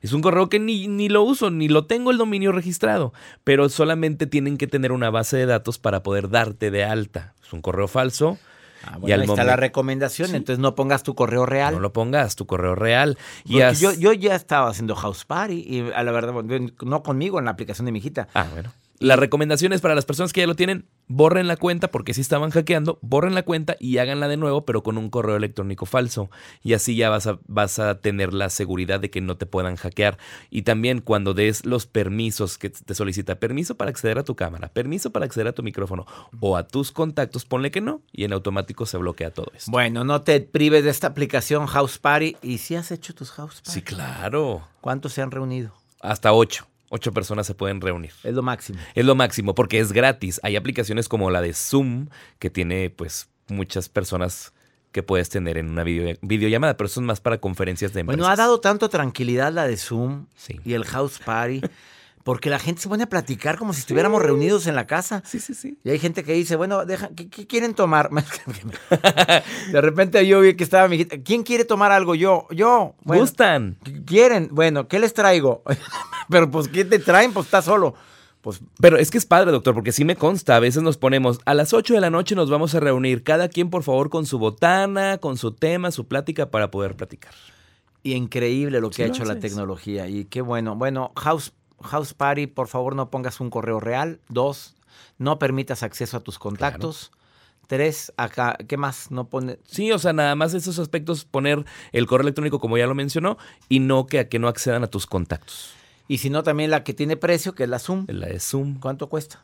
Es 0.00 0.12
un 0.12 0.22
correo 0.22 0.48
que 0.48 0.58
ni, 0.58 0.88
ni 0.88 1.08
lo 1.08 1.22
uso, 1.22 1.50
ni 1.50 1.68
lo 1.68 1.86
tengo 1.86 2.10
el 2.10 2.18
dominio 2.18 2.52
registrado, 2.52 3.12
pero 3.44 3.68
solamente 3.68 4.26
tienen 4.26 4.56
que 4.58 4.66
tener 4.66 4.92
una 4.92 5.10
base 5.10 5.36
de 5.36 5.46
datos 5.46 5.78
para 5.78 6.02
poder 6.02 6.28
darte 6.30 6.70
de 6.70 6.84
alta. 6.84 7.34
Es 7.44 7.52
un 7.52 7.60
correo 7.62 7.88
falso. 7.88 8.38
Ah, 8.86 8.96
y 8.96 9.00
bueno, 9.00 9.14
al 9.14 9.20
ahí 9.20 9.24
está 9.24 9.32
momento- 9.32 9.46
la 9.50 9.56
recomendación. 9.56 10.28
Sí. 10.28 10.36
Entonces 10.36 10.58
no 10.60 10.74
pongas 10.74 11.02
tu 11.02 11.14
correo 11.14 11.46
real. 11.46 11.74
No 11.74 11.80
lo 11.80 11.92
pongas, 11.94 12.36
tu 12.36 12.44
correo 12.46 12.74
real. 12.74 13.16
Y 13.44 13.58
yo, 13.80 13.92
yo 13.94 14.12
ya 14.12 14.34
estaba 14.34 14.68
haciendo 14.68 14.94
house 14.94 15.24
party 15.24 15.54
y 15.66 15.90
a 15.94 16.02
la 16.02 16.12
verdad, 16.12 16.34
no 16.84 17.02
conmigo, 17.02 17.38
en 17.38 17.46
la 17.46 17.52
aplicación 17.52 17.86
de 17.86 17.92
mi 17.92 17.98
hijita. 18.00 18.28
Ah, 18.34 18.46
bueno. 18.52 18.72
La 19.00 19.16
recomendación 19.16 19.72
es 19.72 19.80
para 19.80 19.94
las 19.94 20.04
personas 20.04 20.32
que 20.32 20.40
ya 20.40 20.46
lo 20.46 20.54
tienen, 20.54 20.86
borren 21.08 21.48
la 21.48 21.56
cuenta 21.56 21.90
porque 21.90 22.14
si 22.14 22.20
estaban 22.20 22.50
hackeando, 22.50 22.98
borren 23.02 23.34
la 23.34 23.42
cuenta 23.42 23.76
y 23.80 23.98
háganla 23.98 24.28
de 24.28 24.36
nuevo, 24.36 24.64
pero 24.64 24.82
con 24.82 24.98
un 24.98 25.10
correo 25.10 25.36
electrónico 25.36 25.84
falso. 25.84 26.30
Y 26.62 26.74
así 26.74 26.94
ya 26.94 27.10
vas 27.10 27.26
a, 27.26 27.38
vas 27.46 27.78
a 27.78 28.00
tener 28.00 28.32
la 28.32 28.50
seguridad 28.50 29.00
de 29.00 29.10
que 29.10 29.20
no 29.20 29.36
te 29.36 29.46
puedan 29.46 29.76
hackear. 29.76 30.18
Y 30.48 30.62
también 30.62 31.00
cuando 31.00 31.34
des 31.34 31.66
los 31.66 31.86
permisos 31.86 32.56
que 32.56 32.70
te 32.70 32.94
solicita, 32.94 33.40
permiso 33.40 33.76
para 33.76 33.90
acceder 33.90 34.18
a 34.18 34.24
tu 34.24 34.36
cámara, 34.36 34.68
permiso 34.68 35.10
para 35.10 35.26
acceder 35.26 35.48
a 35.48 35.52
tu 35.52 35.62
micrófono 35.62 36.06
o 36.38 36.56
a 36.56 36.66
tus 36.66 36.92
contactos, 36.92 37.44
ponle 37.44 37.70
que 37.70 37.80
no 37.80 38.02
y 38.12 38.24
en 38.24 38.32
automático 38.32 38.86
se 38.86 38.96
bloquea 38.96 39.32
todo 39.32 39.50
esto. 39.54 39.70
Bueno, 39.70 40.04
no 40.04 40.22
te 40.22 40.40
prives 40.40 40.84
de 40.84 40.90
esta 40.90 41.08
aplicación 41.08 41.66
House 41.66 41.98
Party. 41.98 42.36
¿Y 42.42 42.58
si 42.58 42.76
has 42.76 42.92
hecho 42.92 43.14
tus 43.14 43.32
House 43.32 43.56
Party? 43.56 43.70
Sí, 43.72 43.82
claro. 43.82 44.62
¿Cuántos 44.80 45.12
se 45.12 45.22
han 45.22 45.30
reunido? 45.30 45.72
Hasta 46.00 46.32
ocho. 46.32 46.66
Ocho 46.96 47.10
personas 47.10 47.44
se 47.44 47.56
pueden 47.56 47.80
reunir. 47.80 48.12
Es 48.22 48.34
lo 48.34 48.42
máximo. 48.44 48.78
Es 48.94 49.04
lo 49.04 49.16
máximo 49.16 49.52
porque 49.56 49.80
es 49.80 49.90
gratis. 49.90 50.38
Hay 50.44 50.54
aplicaciones 50.54 51.08
como 51.08 51.28
la 51.28 51.40
de 51.40 51.52
Zoom 51.52 52.06
que 52.38 52.50
tiene 52.50 52.88
pues 52.88 53.28
muchas 53.48 53.88
personas 53.88 54.52
que 54.92 55.02
puedes 55.02 55.28
tener 55.28 55.58
en 55.58 55.70
una 55.70 55.82
video, 55.82 56.16
videollamada, 56.22 56.76
pero 56.76 56.86
eso 56.86 57.00
es 57.00 57.04
más 57.06 57.20
para 57.20 57.38
conferencias 57.38 57.92
de 57.94 58.02
empresas. 58.02 58.20
Bueno, 58.20 58.32
ha 58.32 58.36
dado 58.36 58.60
tanto 58.60 58.88
tranquilidad 58.90 59.52
la 59.52 59.66
de 59.66 59.76
Zoom 59.76 60.26
Sí. 60.36 60.60
y 60.64 60.74
el 60.74 60.84
House 60.84 61.18
Party, 61.18 61.62
porque 62.22 62.48
la 62.48 62.60
gente 62.60 62.80
se 62.82 62.88
pone 62.88 63.02
a 63.02 63.08
platicar 63.08 63.58
como 63.58 63.72
si 63.72 63.80
estuviéramos 63.80 64.22
reunidos 64.22 64.68
en 64.68 64.76
la 64.76 64.86
casa. 64.86 65.20
Sí, 65.26 65.40
sí, 65.40 65.52
sí. 65.52 65.76
Y 65.82 65.90
hay 65.90 65.98
gente 65.98 66.22
que 66.22 66.34
dice, 66.34 66.54
bueno, 66.54 66.84
deja, 66.86 67.08
¿qué, 67.16 67.28
qué 67.28 67.48
quieren 67.48 67.74
tomar? 67.74 68.08
de 69.72 69.80
repente 69.80 70.24
yo 70.28 70.40
vi 70.42 70.54
que 70.54 70.62
estaba 70.62 70.86
mi 70.86 70.94
hijita, 70.94 71.16
¿quién 71.24 71.42
quiere 71.42 71.64
tomar 71.64 71.90
algo? 71.90 72.14
Yo, 72.14 72.46
yo. 72.52 72.94
Bueno, 73.02 73.20
Gustan. 73.22 73.78
¿Quieren? 74.06 74.48
Bueno, 74.52 74.86
¿qué 74.86 75.00
les 75.00 75.12
traigo? 75.12 75.64
Pero 76.28 76.50
pues, 76.50 76.68
¿qué 76.68 76.84
te 76.84 76.98
traen? 76.98 77.32
Pues 77.32 77.46
está 77.46 77.62
solo. 77.62 77.94
Pues 78.40 78.60
Pero 78.78 78.98
es 78.98 79.10
que 79.10 79.16
es 79.16 79.24
padre, 79.24 79.52
doctor, 79.52 79.72
porque 79.72 79.90
sí 79.90 80.04
me 80.04 80.16
consta. 80.16 80.56
A 80.56 80.60
veces 80.60 80.82
nos 80.82 80.98
ponemos 80.98 81.40
a 81.46 81.54
las 81.54 81.72
8 81.72 81.94
de 81.94 82.00
la 82.02 82.10
noche 82.10 82.34
nos 82.34 82.50
vamos 82.50 82.74
a 82.74 82.80
reunir, 82.80 83.22
cada 83.22 83.48
quien 83.48 83.70
por 83.70 83.82
favor 83.82 84.10
con 84.10 84.26
su 84.26 84.38
botana, 84.38 85.16
con 85.16 85.38
su 85.38 85.52
tema, 85.52 85.90
su 85.90 86.06
plática 86.06 86.50
para 86.50 86.70
poder 86.70 86.94
platicar. 86.94 87.32
Y 88.02 88.12
increíble 88.12 88.80
lo 88.80 88.90
que 88.90 88.96
Sí 88.96 89.02
ha 89.02 89.06
lo 89.06 89.14
hecho 89.14 89.24
la 89.24 89.38
tecnología. 89.38 90.08
Y 90.08 90.26
qué 90.26 90.42
bueno. 90.42 90.76
Bueno, 90.76 91.12
House, 91.16 91.54
House 91.80 92.12
Party, 92.12 92.46
por 92.46 92.68
favor 92.68 92.94
no 92.94 93.08
pongas 93.08 93.40
un 93.40 93.48
correo 93.48 93.80
real. 93.80 94.20
Dos, 94.28 94.74
no 95.16 95.38
permitas 95.38 95.82
acceso 95.82 96.18
a 96.18 96.20
tus 96.20 96.38
contactos. 96.38 97.12
Tres, 97.66 98.12
acá, 98.18 98.58
¿qué 98.68 98.76
más? 98.76 99.10
No 99.10 99.28
pone. 99.28 99.58
Sí, 99.64 99.90
o 99.90 99.98
sea, 99.98 100.12
nada 100.12 100.34
más 100.34 100.52
esos 100.52 100.78
aspectos, 100.78 101.24
poner 101.24 101.64
el 101.92 102.06
correo 102.06 102.24
electrónico 102.24 102.58
como 102.60 102.76
ya 102.76 102.86
lo 102.86 102.94
mencionó 102.94 103.38
y 103.70 103.80
no 103.80 104.06
que 104.06 104.18
a 104.18 104.28
que 104.28 104.38
no 104.38 104.48
accedan 104.48 104.84
a 104.84 104.88
tus 104.88 105.06
contactos. 105.06 105.72
Y 106.08 106.18
si 106.18 106.30
no, 106.30 106.42
también 106.42 106.70
la 106.70 106.84
que 106.84 106.94
tiene 106.94 107.16
precio, 107.16 107.54
que 107.54 107.64
es 107.64 107.68
la 107.68 107.78
Zoom. 107.78 108.06
La 108.08 108.26
de 108.26 108.40
Zoom. 108.40 108.78
¿Cuánto 108.78 109.08
cuesta? 109.08 109.42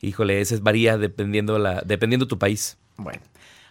Híjole, 0.00 0.40
ese 0.40 0.58
varía 0.58 0.98
dependiendo 0.98 1.58
la, 1.58 1.82
dependiendo 1.84 2.28
tu 2.28 2.38
país. 2.38 2.76
Bueno, 2.96 3.22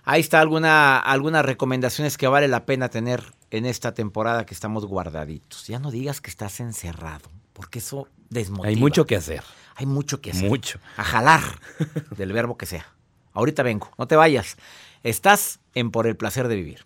ahí 0.03 0.21
está 0.21 0.41
alguna, 0.41 0.97
algunas 0.97 1.45
recomendaciones 1.45 2.17
que 2.17 2.27
vale 2.27 2.47
la 2.47 2.65
pena 2.65 2.89
tener 2.89 3.23
en 3.51 3.65
esta 3.65 3.93
temporada 3.93 4.45
que 4.45 4.53
estamos 4.53 4.85
guardaditos. 4.85 5.67
Ya 5.67 5.79
no 5.79 5.91
digas 5.91 6.21
que 6.21 6.29
estás 6.29 6.59
encerrado, 6.59 7.29
porque 7.53 7.79
eso 7.79 8.07
desmotiva. 8.29 8.69
Hay 8.69 8.75
mucho 8.75 9.05
que 9.05 9.15
hacer. 9.15 9.43
Hay 9.75 9.85
mucho 9.85 10.21
que 10.21 10.31
hacer. 10.31 10.49
Mucho. 10.49 10.79
A 10.97 11.03
jalar, 11.03 11.43
del 12.17 12.33
verbo 12.33 12.57
que 12.57 12.65
sea. 12.65 12.87
Ahorita 13.33 13.63
vengo, 13.63 13.91
no 13.97 14.07
te 14.07 14.15
vayas. 14.15 14.57
Estás 15.03 15.59
en 15.73 15.91
Por 15.91 16.07
el 16.07 16.15
Placer 16.15 16.47
de 16.47 16.55
Vivir. 16.55 16.85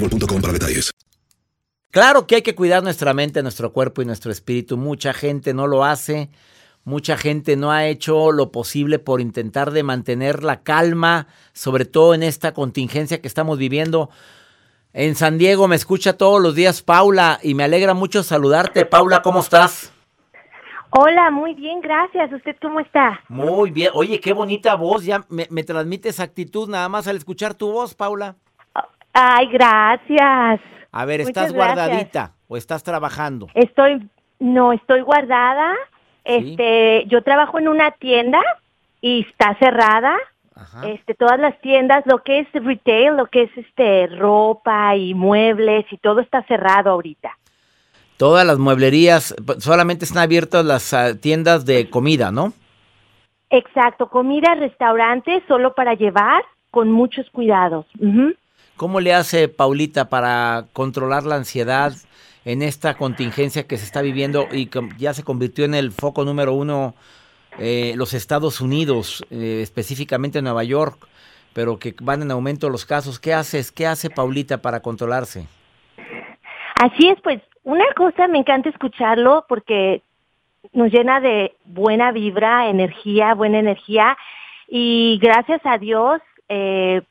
boostmobile.com 0.00 0.40
para 0.40 0.52
detalles. 0.52 0.90
Claro 1.90 2.26
que 2.26 2.36
hay 2.36 2.42
que 2.42 2.54
cuidar 2.54 2.82
nuestra 2.82 3.14
mente, 3.14 3.42
nuestro 3.42 3.72
cuerpo 3.72 4.02
y 4.02 4.04
nuestro 4.04 4.30
espíritu. 4.30 4.76
Mucha 4.76 5.12
gente 5.14 5.54
no 5.54 5.66
lo 5.66 5.84
hace. 5.84 6.28
Mucha 6.84 7.16
gente 7.16 7.56
no 7.56 7.70
ha 7.70 7.86
hecho 7.86 8.30
lo 8.30 8.52
posible 8.52 8.98
por 8.98 9.20
intentar 9.20 9.72
de 9.72 9.82
mantener 9.82 10.42
la 10.42 10.62
calma, 10.62 11.26
sobre 11.52 11.84
todo 11.84 12.14
en 12.14 12.22
esta 12.22 12.52
contingencia 12.52 13.20
que 13.20 13.28
estamos 13.28 13.58
viviendo. 13.58 14.10
En 14.92 15.14
San 15.14 15.38
Diego 15.38 15.68
me 15.68 15.76
escucha 15.76 16.14
todos 16.16 16.40
los 16.40 16.54
días 16.54 16.82
Paula 16.82 17.40
y 17.42 17.54
me 17.54 17.64
alegra 17.64 17.94
mucho 17.94 18.22
saludarte. 18.22 18.86
Paula, 18.86 19.20
¿cómo 19.22 19.40
estás? 19.40 19.92
Hola, 20.90 21.30
muy 21.30 21.54
bien, 21.54 21.80
gracias. 21.80 22.32
¿Usted 22.32 22.56
cómo 22.62 22.80
está? 22.80 23.20
Muy 23.28 23.70
bien. 23.70 23.90
Oye, 23.94 24.20
qué 24.20 24.32
bonita 24.32 24.74
voz. 24.74 25.04
Ya 25.04 25.24
me, 25.28 25.46
me 25.50 25.64
transmites 25.64 26.20
actitud 26.20 26.68
nada 26.68 26.88
más 26.88 27.06
al 27.06 27.16
escuchar 27.16 27.54
tu 27.54 27.70
voz, 27.70 27.94
Paula. 27.94 28.36
Ay, 29.20 29.48
gracias. 29.48 30.60
A 30.92 31.04
ver, 31.04 31.22
¿estás 31.22 31.52
guardadita 31.52 32.34
o 32.46 32.56
estás 32.56 32.84
trabajando? 32.84 33.48
Estoy, 33.54 34.08
no, 34.38 34.72
estoy 34.72 35.00
guardada. 35.00 35.74
Este, 36.24 37.04
yo 37.08 37.22
trabajo 37.24 37.58
en 37.58 37.66
una 37.66 37.90
tienda 37.90 38.40
y 39.00 39.26
está 39.28 39.56
cerrada. 39.58 40.16
Este, 40.84 41.14
todas 41.14 41.40
las 41.40 41.60
tiendas, 41.60 42.04
lo 42.06 42.22
que 42.22 42.40
es 42.40 42.48
retail, 42.52 43.16
lo 43.16 43.26
que 43.26 43.42
es 43.42 43.50
este 43.56 44.06
ropa 44.06 44.94
y 44.94 45.14
muebles 45.14 45.84
y 45.90 45.96
todo 45.98 46.20
está 46.20 46.44
cerrado 46.44 46.90
ahorita. 46.90 47.36
Todas 48.18 48.46
las 48.46 48.58
mueblerías, 48.58 49.34
solamente 49.58 50.04
están 50.04 50.22
abiertas 50.22 50.64
las 50.64 50.94
ah, 50.94 51.14
tiendas 51.20 51.64
de 51.64 51.90
comida, 51.90 52.30
¿no? 52.30 52.52
Exacto, 53.50 54.10
comida, 54.10 54.54
restaurante, 54.54 55.42
solo 55.48 55.74
para 55.74 55.94
llevar, 55.94 56.44
con 56.70 56.92
muchos 56.92 57.28
cuidados. 57.30 57.86
Ujú. 57.98 58.34
¿Cómo 58.78 59.00
le 59.00 59.12
hace 59.12 59.48
Paulita 59.48 60.08
para 60.08 60.66
controlar 60.72 61.24
la 61.24 61.34
ansiedad 61.34 61.92
en 62.44 62.62
esta 62.62 62.94
contingencia 62.94 63.66
que 63.66 63.76
se 63.76 63.84
está 63.84 64.02
viviendo 64.02 64.46
y 64.52 64.66
que 64.66 64.88
ya 64.96 65.12
se 65.14 65.24
convirtió 65.24 65.64
en 65.64 65.74
el 65.74 65.90
foco 65.90 66.24
número 66.24 66.52
uno 66.52 66.94
eh, 67.58 67.94
los 67.96 68.14
Estados 68.14 68.60
Unidos, 68.60 69.26
eh, 69.32 69.62
específicamente 69.64 70.40
Nueva 70.42 70.62
York, 70.62 71.08
pero 71.54 71.80
que 71.80 71.92
van 72.00 72.22
en 72.22 72.30
aumento 72.30 72.70
los 72.70 72.86
casos? 72.86 73.18
¿Qué 73.18 73.34
haces? 73.34 73.72
¿Qué 73.72 73.84
hace 73.84 74.10
Paulita 74.10 74.62
para 74.62 74.78
controlarse? 74.78 75.48
Así 76.80 77.08
es, 77.08 77.20
pues 77.20 77.42
una 77.64 77.92
cosa 77.96 78.28
me 78.28 78.38
encanta 78.38 78.68
escucharlo 78.68 79.44
porque 79.48 80.02
nos 80.72 80.92
llena 80.92 81.20
de 81.20 81.56
buena 81.64 82.12
vibra, 82.12 82.70
energía, 82.70 83.34
buena 83.34 83.58
energía 83.58 84.16
y 84.68 85.18
gracias 85.20 85.62
a 85.64 85.78
Dios, 85.78 86.20
eh, 86.48 87.02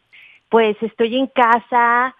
pues 0.49 0.77
estoy 0.81 1.17
en 1.17 1.27
casa, 1.27 2.15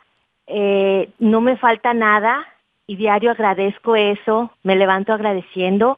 eh, 0.48 1.10
no 1.20 1.42
me 1.42 1.58
falta 1.58 1.94
nada 1.94 2.46
y 2.88 2.96
diario 2.96 3.32
agradezco 3.32 3.96
eso, 3.96 4.52
me 4.64 4.76
levanto 4.76 5.14
agradeciendo 5.14 5.98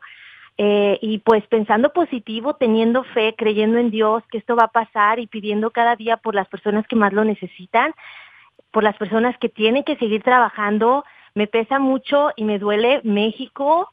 eh, 0.58 0.98
y 1.02 1.20
pues 1.20 1.46
pensando 1.48 1.94
positivo, 1.94 2.56
teniendo 2.56 3.04
fe, 3.04 3.34
creyendo 3.38 3.78
en 3.78 3.92
Dios 3.92 4.24
que 4.32 4.40
esto 4.40 4.56
va 4.56 4.66
a 4.66 4.72
pasar 4.72 5.20
y 5.20 5.28
pidiendo 5.28 5.72
cada 5.72 5.96
día 5.96 6.18
por 6.18 6.36
las 6.36 6.48
personas 6.48 6.86
que 6.88 6.96
más 6.96 7.14
lo 7.14 7.24
necesitan, 7.24 7.94
por 8.72 8.84
las 8.84 8.98
personas 8.98 9.38
que 9.38 9.50
tienen 9.50 9.84
que 9.84 9.96
seguir 9.96 10.22
trabajando. 10.22 11.06
Me 11.34 11.48
pesa 11.48 11.80
mucho 11.80 12.32
y 12.36 12.44
me 12.44 12.60
duele 12.60 13.02
México. 13.04 13.90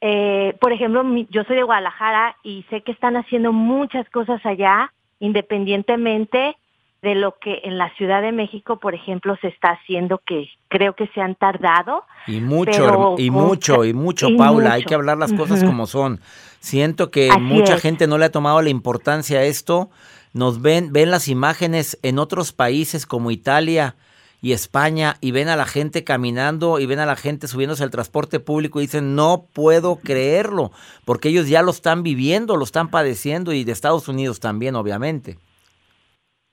Eh, 0.00 0.56
por 0.60 0.72
ejemplo, 0.72 1.04
yo 1.28 1.44
soy 1.44 1.56
de 1.56 1.62
Guadalajara 1.62 2.36
y 2.42 2.64
sé 2.70 2.80
que 2.80 2.90
están 2.92 3.16
haciendo 3.16 3.52
muchas 3.52 4.08
cosas 4.10 4.44
allá, 4.44 4.92
independientemente 5.20 6.56
de 7.02 7.14
lo 7.14 7.36
que 7.40 7.60
en 7.64 7.78
la 7.78 7.92
Ciudad 7.94 8.20
de 8.20 8.32
México, 8.32 8.78
por 8.78 8.94
ejemplo, 8.94 9.36
se 9.40 9.48
está 9.48 9.70
haciendo, 9.70 10.20
que 10.26 10.50
creo 10.68 10.94
que 10.94 11.06
se 11.08 11.20
han 11.20 11.34
tardado. 11.34 12.04
Y 12.26 12.40
mucho, 12.40 13.14
y 13.16 13.30
mucho, 13.30 13.84
y 13.84 13.94
mucho, 13.94 14.28
Paula, 14.36 14.74
hay 14.74 14.84
que 14.84 14.94
hablar 14.94 15.16
las 15.16 15.32
cosas 15.32 15.64
como 15.64 15.86
son. 15.86 16.20
Siento 16.60 17.10
que 17.10 17.30
mucha 17.40 17.78
gente 17.78 18.06
no 18.06 18.18
le 18.18 18.26
ha 18.26 18.32
tomado 18.32 18.60
la 18.60 18.68
importancia 18.68 19.38
a 19.38 19.44
esto. 19.44 19.90
Nos 20.34 20.60
ven, 20.60 20.92
ven 20.92 21.10
las 21.10 21.28
imágenes 21.28 21.98
en 22.02 22.18
otros 22.18 22.52
países 22.52 23.06
como 23.06 23.30
Italia 23.30 23.96
y 24.42 24.52
España 24.52 25.16
y 25.20 25.32
ven 25.32 25.48
a 25.48 25.56
la 25.56 25.66
gente 25.66 26.04
caminando 26.04 26.78
y 26.78 26.86
ven 26.86 26.98
a 26.98 27.06
la 27.06 27.16
gente 27.16 27.48
subiéndose 27.48 27.82
al 27.82 27.90
transporte 27.90 28.40
público 28.40 28.78
y 28.78 28.84
dicen, 28.84 29.14
no 29.14 29.46
puedo 29.52 29.96
creerlo, 29.96 30.70
porque 31.04 31.30
ellos 31.30 31.48
ya 31.48 31.62
lo 31.62 31.70
están 31.70 32.02
viviendo, 32.02 32.56
lo 32.56 32.64
están 32.64 32.88
padeciendo 32.88 33.52
y 33.52 33.64
de 33.64 33.72
Estados 33.72 34.06
Unidos 34.08 34.38
también, 34.38 34.76
obviamente. 34.76 35.38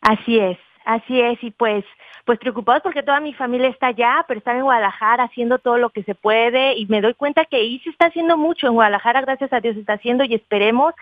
Así 0.01 0.39
es, 0.39 0.57
así 0.85 1.19
es, 1.19 1.43
y 1.43 1.51
pues, 1.51 1.83
pues 2.25 2.39
preocupados 2.39 2.83
porque 2.83 3.03
toda 3.03 3.19
mi 3.19 3.33
familia 3.33 3.69
está 3.69 3.87
allá, 3.87 4.23
pero 4.27 4.37
están 4.37 4.57
en 4.57 4.63
Guadalajara 4.63 5.25
haciendo 5.25 5.59
todo 5.59 5.77
lo 5.77 5.89
que 5.89 6.03
se 6.03 6.15
puede 6.15 6.77
y 6.77 6.85
me 6.85 7.01
doy 7.01 7.13
cuenta 7.13 7.45
que 7.45 7.57
ahí 7.57 7.79
se 7.79 7.89
está 7.89 8.07
haciendo 8.07 8.37
mucho, 8.37 8.67
en 8.67 8.73
Guadalajara 8.73 9.21
gracias 9.21 9.51
a 9.53 9.59
Dios 9.59 9.75
se 9.75 9.81
está 9.81 9.93
haciendo 9.93 10.23
y 10.23 10.33
esperemos 10.33 10.93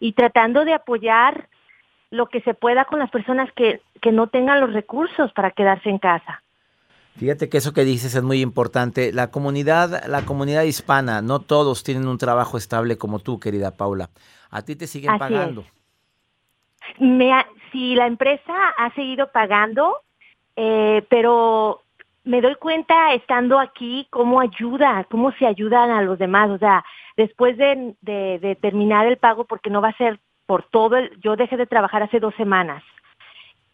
y 0.00 0.12
tratando 0.12 0.64
de 0.64 0.74
apoyar 0.74 1.48
lo 2.10 2.26
que 2.26 2.40
se 2.42 2.54
pueda 2.54 2.84
con 2.84 2.98
las 2.98 3.10
personas 3.10 3.50
que, 3.52 3.80
que 4.00 4.12
no 4.12 4.26
tengan 4.26 4.60
los 4.60 4.72
recursos 4.72 5.32
para 5.32 5.50
quedarse 5.50 5.88
en 5.88 5.98
casa. 5.98 6.42
Fíjate 7.16 7.48
que 7.48 7.58
eso 7.58 7.72
que 7.72 7.84
dices 7.84 8.14
es 8.14 8.22
muy 8.22 8.40
importante. 8.40 9.12
La 9.12 9.30
comunidad, 9.30 10.06
la 10.06 10.24
comunidad 10.24 10.62
hispana, 10.62 11.20
no 11.20 11.40
todos 11.40 11.84
tienen 11.84 12.08
un 12.08 12.18
trabajo 12.18 12.56
estable 12.56 12.96
como 12.96 13.18
tú, 13.18 13.38
querida 13.38 13.76
Paula. 13.76 14.10
A 14.50 14.62
ti 14.62 14.76
te 14.76 14.86
siguen 14.86 15.18
pagando. 15.18 15.64
Me 16.98 17.32
si 17.72 17.94
la 17.96 18.06
empresa 18.06 18.68
ha 18.76 18.94
seguido 18.94 19.32
pagando, 19.32 19.96
eh, 20.56 21.04
pero 21.08 21.82
me 22.24 22.40
doy 22.40 22.54
cuenta 22.56 23.14
estando 23.14 23.58
aquí 23.58 24.06
cómo 24.10 24.40
ayuda, 24.40 25.04
cómo 25.10 25.32
se 25.32 25.46
ayudan 25.46 25.90
a 25.90 26.02
los 26.02 26.18
demás. 26.18 26.50
O 26.50 26.58
sea, 26.58 26.84
después 27.16 27.56
de, 27.56 27.96
de, 28.00 28.56
terminar 28.60 29.06
el 29.06 29.16
pago, 29.16 29.44
porque 29.44 29.70
no 29.70 29.80
va 29.80 29.88
a 29.88 29.96
ser 29.96 30.20
por 30.46 30.62
todo 30.64 30.96
el, 30.96 31.18
yo 31.20 31.36
dejé 31.36 31.56
de 31.56 31.66
trabajar 31.66 32.02
hace 32.02 32.20
dos 32.20 32.34
semanas. 32.36 32.82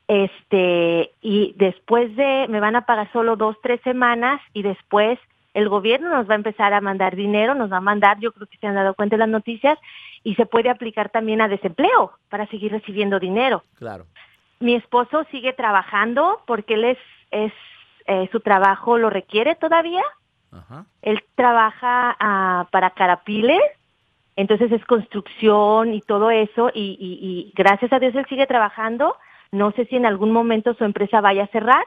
Este, 0.07 1.11
y 1.21 1.52
después 1.59 2.14
de, 2.17 2.47
me 2.49 2.61
van 2.61 2.76
a 2.76 2.87
pagar 2.87 3.12
solo 3.12 3.37
dos, 3.37 3.57
tres 3.62 3.81
semanas 3.83 4.40
y 4.55 4.62
después 4.62 5.19
el 5.59 5.69
gobierno 5.69 6.09
nos 6.09 6.29
va 6.29 6.35
a 6.35 6.37
empezar 6.37 6.73
a 6.73 6.81
mandar 6.81 7.17
dinero, 7.17 7.55
nos 7.55 7.71
va 7.71 7.79
a 7.79 7.81
mandar, 7.81 8.19
yo 8.21 8.33
creo 8.33 8.47
que 8.47 8.57
se 8.59 8.67
han 8.67 8.77
dado 8.77 8.95
cuenta 8.95 9.17
de 9.17 9.21
las 9.21 9.29
noticias, 9.29 9.77
y 10.23 10.35
se 10.37 10.47
puede 10.47 10.71
aplicar 10.71 11.09
también 11.09 11.41
a 11.41 11.49
desempleo 11.49 12.12
para 12.29 12.47
seguir 12.47 12.71
recibiendo 12.71 13.19
dinero. 13.19 13.62
Claro. 13.77 14.07
Mi 14.61 14.75
esposo 14.75 15.25
sigue 15.31 15.53
trabajando 15.53 16.41
porque 16.47 16.75
él 16.75 16.85
es, 16.85 16.99
es 17.31 17.53
eh, 18.07 18.29
su 18.31 18.41
trabajo 18.41 18.99
lo 18.99 19.11
requiere 19.11 19.55
todavía. 19.57 20.03
Él 21.03 21.23
trabaja 21.35 22.17
uh, 22.21 22.71
para 22.71 22.91
Carapiles, 22.91 23.61
entonces 24.35 24.73
es 24.73 24.85
construcción 24.87 25.93
y 25.93 26.00
todo 26.00 26.31
eso, 26.31 26.71
y, 26.73 26.97
y, 26.99 27.11
y 27.29 27.53
gracias 27.55 27.93
a 27.93 27.99
Dios 27.99 28.15
él 28.15 28.27
sigue 28.29 28.47
trabajando. 28.47 29.17
No 29.53 29.73
sé 29.73 29.85
si 29.87 29.97
en 29.97 30.07
algún 30.07 30.33
momento 30.33 30.75
su 30.75 30.85
empresa 30.85 31.21
vaya 31.21 31.45
a 31.45 31.49
cerrar, 31.49 31.85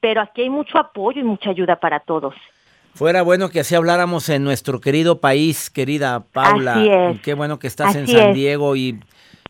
pero 0.00 0.20
aquí 0.20 0.42
hay 0.42 0.50
mucho 0.50 0.78
apoyo 0.78 1.20
y 1.20 1.24
mucha 1.24 1.50
ayuda 1.50 1.76
para 1.76 2.00
todos. 2.00 2.34
Fuera 2.94 3.22
bueno 3.22 3.48
que 3.48 3.60
así 3.60 3.74
habláramos 3.74 4.28
en 4.28 4.44
nuestro 4.44 4.80
querido 4.80 5.20
país, 5.20 5.68
querida 5.68 6.20
Paula. 6.32 6.74
Así 6.74 6.88
es. 6.88 7.20
Qué 7.22 7.34
bueno 7.34 7.58
que 7.58 7.66
estás 7.66 7.96
en 7.96 8.06
San 8.06 8.32
Diego 8.32 8.76
y 8.76 9.00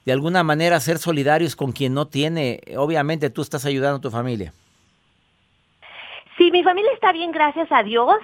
de 0.07 0.13
alguna 0.13 0.43
manera 0.43 0.81
ser 0.81 0.97
solidarios 0.97 1.55
con 1.55 1.73
quien 1.73 1.93
no 1.93 2.07
tiene. 2.07 2.61
Obviamente 2.77 3.29
tú 3.29 3.43
estás 3.43 3.67
ayudando 3.67 3.99
a 3.99 4.01
tu 4.01 4.11
familia. 4.11 4.55
Sí, 6.39 6.51
mi 6.51 6.63
familia 6.63 6.91
está 6.95 7.13
bien, 7.13 7.33
gracias 7.33 7.71
a 7.71 7.83
Dios. 7.83 8.17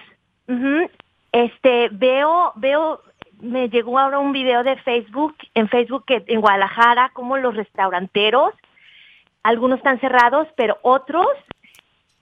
Este, 1.33 1.91
veo, 1.93 2.53
veo, 2.57 3.03
me 3.41 3.69
llegó 3.69 3.99
ahora 3.99 4.19
un 4.19 4.33
video 4.33 4.65
de 4.65 4.77
Facebook, 4.77 5.37
en 5.55 5.69
Facebook 5.69 6.05
que 6.07 6.25
en 6.29 6.41
Guadalajara, 6.41 7.11
como 7.13 7.37
los 7.37 7.55
restauranteros, 7.55 8.55
algunos 9.43 9.79
están 9.79 10.01
cerrados, 10.01 10.49
pero 10.57 10.79
otros 10.81 11.29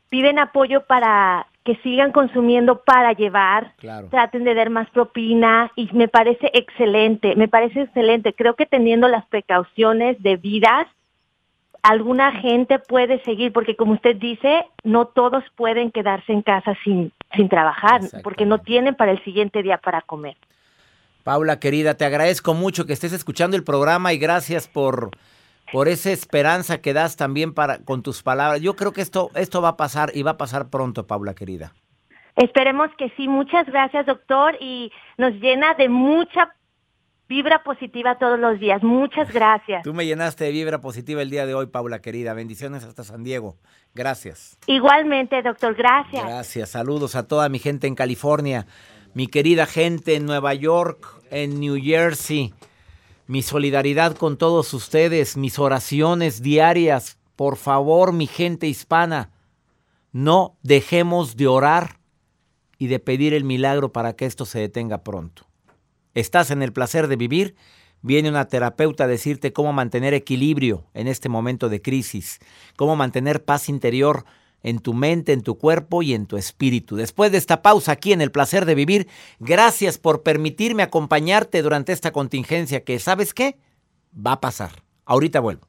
piden 0.09 0.39
apoyo 0.41 0.85
para 0.87 1.47
que 1.69 1.77
sigan 1.83 2.13
consumiendo 2.13 2.81
para 2.83 3.13
llevar, 3.13 3.75
traten 4.11 4.45
de 4.45 4.55
dar 4.55 4.71
más 4.71 4.89
propina 4.89 5.71
y 5.77 5.87
me 5.93 6.09
parece 6.09 6.51
excelente, 6.55 7.37
me 7.37 7.47
parece 7.47 7.83
excelente. 7.83 8.33
Creo 8.33 8.55
que 8.55 8.65
teniendo 8.65 9.07
las 9.07 9.27
precauciones 9.27 10.17
debidas, 10.23 10.87
alguna 11.83 12.33
gente 12.33 12.79
puede 12.79 13.23
seguir, 13.25 13.53
porque 13.53 13.77
como 13.77 13.93
usted 13.93 14.17
dice, 14.17 14.65
no 14.83 15.09
todos 15.09 15.45
pueden 15.57 15.91
quedarse 15.91 16.33
en 16.33 16.41
casa 16.41 16.75
sin, 16.85 17.13
sin 17.37 17.51
trabajar, 17.51 18.01
porque 18.23 18.47
no 18.47 18.61
tienen 18.61 18.95
para 18.95 19.11
el 19.11 19.23
siguiente 19.23 19.63
día 19.63 19.77
para 19.77 20.01
comer. 20.01 20.39
Paula, 21.23 21.61
querida, 21.61 21.99
te 21.99 22.07
agradezco 22.07 22.55
mucho 22.55 22.87
que 22.87 22.95
estés 22.95 23.13
escuchando 23.13 23.59
el 23.59 23.63
programa 23.63 24.15
y 24.15 24.17
gracias 24.17 24.69
por 24.69 25.11
por 25.73 25.89
esa 25.89 26.11
esperanza 26.11 26.81
que 26.81 26.93
das 26.93 27.17
también 27.17 27.55
para 27.55 27.79
con 27.79 28.03
tus 28.03 28.23
palabras. 28.23 28.61
Yo 28.61 28.77
creo 28.77 28.93
que 28.93 29.01
esto 29.01 29.31
esto 29.35 29.63
va 29.63 29.71
a 29.71 29.77
pasar 29.77 30.11
y 30.15 30.23
va 30.23 30.33
a 30.33 30.37
pasar 30.39 30.71
pronto, 30.71 31.07
Paula 31.07 31.35
querida. 31.35 31.73
Esperemos 32.37 32.91
que 32.97 33.11
sí. 33.17 33.27
Muchas 33.27 33.67
gracias, 33.67 34.07
doctor, 34.07 34.57
y 34.61 34.93
nos 35.17 35.33
llena 35.35 35.75
de 35.75 35.89
mucha 35.89 36.55
vibra 37.29 37.63
positiva 37.63 38.17
todos 38.17 38.39
los 38.39 38.59
días. 38.59 38.83
Muchas 38.83 39.33
gracias. 39.33 39.83
Tú 39.83 39.93
me 39.93 40.07
llenaste 40.07 40.45
de 40.45 40.53
vibra 40.53 40.81
positiva 40.81 41.21
el 41.21 41.31
día 41.31 41.47
de 41.47 41.55
hoy, 41.55 41.67
Paula 41.67 42.01
querida. 42.01 42.33
Bendiciones 42.35 42.85
hasta 42.85 43.05
San 43.05 43.23
Diego. 43.23 43.57
Gracias. 43.95 44.57
Igualmente, 44.67 45.43
doctor. 45.43 45.75
Gracias. 45.75 46.25
Gracias. 46.25 46.71
Saludos 46.71 47.17
a 47.17 47.27
toda 47.27 47.49
mi 47.49 47.59
gente 47.59 47.87
en 47.87 47.95
California, 47.95 48.67
mi 49.15 49.27
querida 49.27 49.67
gente 49.67 50.15
en 50.15 50.25
Nueva 50.25 50.55
York, 50.55 51.07
en 51.31 51.61
New 51.61 51.77
Jersey. 51.83 52.55
Mi 53.29 53.43
solidaridad 53.43 54.17
con 54.17 54.39
todos 54.39 54.73
ustedes, 54.73 55.37
mis 55.37 55.59
oraciones 55.59 56.41
diarias. 56.41 57.19
Por 57.37 57.57
favor, 57.57 58.15
mi 58.15 58.27
gente 58.27 58.67
hispana, 58.67 59.33
no 60.13 60.57
dejemos 60.63 61.37
de 61.37 61.47
orar 61.47 62.01
y 62.79 62.87
de 62.87 63.01
pedir 63.01 63.35
el 63.35 63.45
milagro 63.45 63.93
para 63.93 64.17
que 64.17 64.25
esto 64.25 64.47
se 64.47 64.61
detenga 64.61 65.05
pronto. 65.05 65.47
¿Estás 66.15 66.51
en 66.51 66.63
el 66.63 66.73
placer 66.73 67.07
de 67.07 67.17
vivir? 67.17 67.55
Viene 68.01 68.31
una 68.31 68.49
terapeuta 68.49 69.05
a 69.05 69.09
decirte 69.09 69.53
cómo 69.53 69.75
mantener 69.75 70.15
equilibrio 70.15 70.87
en 70.95 71.07
este 71.07 71.29
momento 71.29 71.69
de 71.69 71.83
crisis, 71.83 72.39
cómo 72.77 72.97
mantener 72.97 73.45
paz 73.45 73.69
interior 73.69 74.25
en 74.63 74.79
tu 74.81 74.95
mente, 74.95 75.33
en 75.33 75.43
tu 75.43 75.57
cuerpo 75.57 76.03
y 76.03 76.15
en 76.15 76.27
tu 76.27 76.37
espíritu. 76.37 76.97
Después 76.97 77.33
de 77.33 77.39
esta 77.39 77.63
pausa 77.63 77.93
aquí 77.93 78.13
en 78.13 78.21
el 78.21 78.31
placer 78.31 78.65
de 78.65 78.75
vivir, 78.75 79.09
gracias 79.39 79.99
por 79.99 80.23
permitirme 80.23 80.83
acompañarte 80.83 81.63
durante 81.63 81.93
esta 81.93 82.13
contingencia 82.13 82.85
que, 82.85 82.99
¿sabes 82.99 83.35
qué? 83.35 83.59
Va 84.15 84.33
a 84.33 84.41
pasar. 84.41 84.83
Ahorita 85.05 85.41
vuelvo 85.41 85.69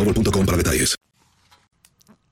boostmobile.com 0.03 0.45
para 0.45 0.57
detalles. 0.57 0.95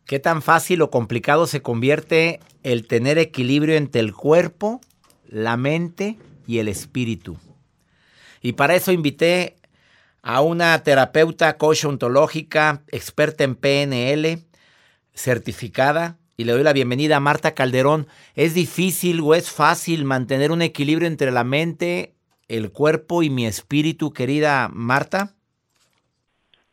¿Qué 0.06 0.20
tan 0.20 0.42
fácil 0.42 0.82
o 0.82 0.90
complicado 0.90 1.46
se 1.46 1.62
convierte 1.62 2.40
el 2.64 2.88
tener 2.88 3.20
equilibrio 3.20 3.76
entre 3.76 4.02
el 4.02 4.14
cuerpo, 4.14 4.82
la 5.28 5.56
mente 5.56 6.18
y 6.48 6.58
el 6.58 6.68
espíritu? 6.68 7.38
Y 8.42 8.54
para 8.54 8.76
eso 8.76 8.92
invité 8.92 9.58
a 10.24 10.42
una 10.42 10.82
terapeuta 10.84 11.58
coach 11.58 11.86
ontológica, 11.86 12.82
experta 12.88 13.44
en 13.44 13.56
PNL, 13.56 14.40
certificada, 15.14 16.18
y 16.38 16.46
le 16.46 16.54
doy 16.54 16.64
la 16.64 16.74
bienvenida 16.74 17.18
a 17.18 17.20
Marta 17.20 17.54
Calderón. 17.54 18.08
¿Es 18.34 18.54
difícil 18.54 19.20
o 19.22 19.36
es 19.36 19.52
fácil 19.52 20.06
mantener 20.06 20.52
un 20.52 20.62
equilibrio 20.62 21.08
entre 21.08 21.32
la 21.32 21.44
mente, 21.44 22.16
el 22.48 22.72
cuerpo 22.72 23.22
y 23.22 23.30
mi 23.30 23.46
espíritu, 23.46 24.12
querida 24.12 24.70
Marta? 24.72 25.36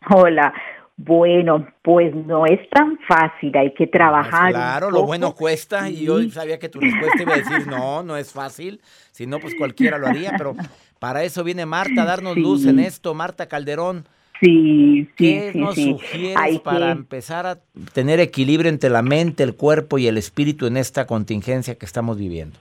Hola. 0.08 0.54
Bueno, 0.98 1.66
pues 1.82 2.14
no 2.14 2.46
es 2.46 2.68
tan 2.70 2.98
fácil, 3.06 3.54
hay 3.56 3.74
que 3.74 3.86
trabajar. 3.86 4.50
Claro, 4.52 4.90
lo 4.90 5.02
bueno 5.02 5.34
cuesta 5.34 5.90
y 5.90 6.04
yo 6.06 6.22
sabía 6.30 6.58
que 6.58 6.70
tu 6.70 6.80
respuesta 6.80 7.22
iba 7.22 7.34
a 7.34 7.36
decir 7.36 7.66
no, 7.66 8.02
no 8.02 8.16
es 8.16 8.32
fácil, 8.32 8.80
si 9.12 9.26
no 9.26 9.38
pues 9.38 9.54
cualquiera 9.56 9.98
lo 9.98 10.06
haría, 10.06 10.32
pero 10.38 10.56
para 10.98 11.22
eso 11.22 11.44
viene 11.44 11.66
Marta 11.66 12.02
a 12.02 12.06
darnos 12.06 12.34
Sí. 12.34 12.40
luz 12.40 12.64
en 12.66 12.78
esto, 12.78 13.12
Marta 13.12 13.46
Calderón. 13.46 14.06
Sí, 14.40 15.04
sí, 15.04 15.12
¿Qué 15.16 15.50
sí, 15.52 15.58
nos 15.58 15.74
sí. 15.74 15.90
sugieres 15.92 16.36
Hay 16.38 16.58
para 16.60 16.86
que- 16.86 16.92
empezar 16.92 17.46
a 17.46 17.58
tener 17.92 18.18
equilibrio 18.20 18.70
entre 18.70 18.88
la 18.88 19.02
mente, 19.02 19.42
el 19.42 19.54
cuerpo 19.54 19.98
y 19.98 20.06
el 20.06 20.16
espíritu 20.16 20.66
en 20.66 20.78
esta 20.78 21.06
contingencia 21.06 21.74
que 21.74 21.84
estamos 21.86 22.18
viviendo? 22.18 22.58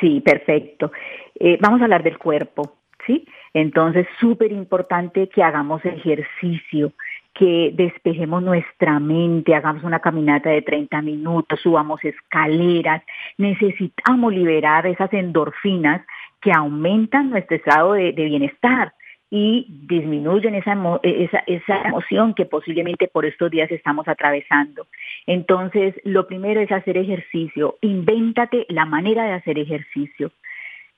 Sí, 0.00 0.20
perfecto. 0.22 0.90
Eh, 1.38 1.58
vamos 1.60 1.80
a 1.82 1.84
hablar 1.84 2.02
del 2.02 2.16
cuerpo, 2.18 2.76
¿sí? 3.06 3.26
Entonces, 3.54 4.06
súper 4.20 4.52
importante 4.52 5.28
que 5.28 5.42
hagamos 5.42 5.84
ejercicio, 5.84 6.92
que 7.34 7.72
despejemos 7.74 8.42
nuestra 8.42 8.98
mente, 9.00 9.54
hagamos 9.54 9.82
una 9.84 10.00
caminata 10.00 10.50
de 10.50 10.62
30 10.62 11.02
minutos, 11.02 11.60
subamos 11.60 12.04
escaleras. 12.04 13.02
Necesitamos 13.38 14.32
liberar 14.32 14.86
esas 14.86 15.12
endorfinas 15.12 16.04
que 16.40 16.52
aumentan 16.52 17.30
nuestro 17.30 17.56
estado 17.56 17.92
de, 17.94 18.12
bienestar 18.12 18.92
y 19.30 19.66
disminuyen 19.86 20.56
esa, 20.56 20.72
emo- 20.74 20.98
esa, 21.02 21.38
esa 21.46 21.82
emoción 21.82 22.34
que 22.34 22.46
posiblemente 22.46 23.06
por 23.06 23.24
estos 23.24 23.50
días 23.50 23.70
estamos 23.70 24.08
atravesando. 24.08 24.86
Entonces, 25.26 25.94
lo 26.04 26.26
primero 26.26 26.60
es 26.60 26.72
hacer 26.72 26.96
ejercicio. 26.96 27.76
Invéntate 27.80 28.66
la 28.68 28.86
manera 28.86 29.24
de 29.24 29.32
hacer 29.32 29.58
ejercicio. 29.58 30.32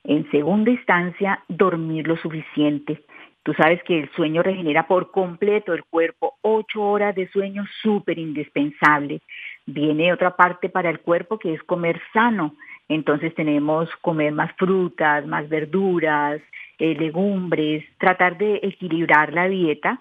En 0.04 0.30
segunda 0.30 0.70
instancia, 0.70 1.42
dormir 1.48 2.06
lo 2.06 2.16
suficiente. 2.16 3.02
Tú 3.44 3.54
sabes 3.54 3.82
que 3.84 3.98
el 3.98 4.10
sueño 4.12 4.42
regenera 4.42 4.86
por 4.86 5.10
completo 5.10 5.72
el 5.72 5.84
cuerpo. 5.84 6.34
Ocho 6.42 6.82
horas 6.82 7.14
de 7.14 7.28
sueño 7.28 7.64
súper 7.82 8.18
indispensable. 8.18 9.20
Viene 9.66 10.12
otra 10.12 10.36
parte 10.36 10.68
para 10.68 10.90
el 10.90 11.00
cuerpo 11.00 11.38
que 11.38 11.54
es 11.54 11.62
comer 11.64 12.00
sano. 12.12 12.54
Entonces 12.88 13.34
tenemos 13.34 13.88
comer 14.00 14.32
más 14.32 14.52
frutas, 14.56 15.26
más 15.26 15.48
verduras, 15.48 16.40
eh, 16.78 16.94
legumbres, 16.94 17.84
tratar 17.98 18.38
de 18.38 18.60
equilibrar 18.62 19.32
la 19.32 19.48
dieta, 19.48 19.98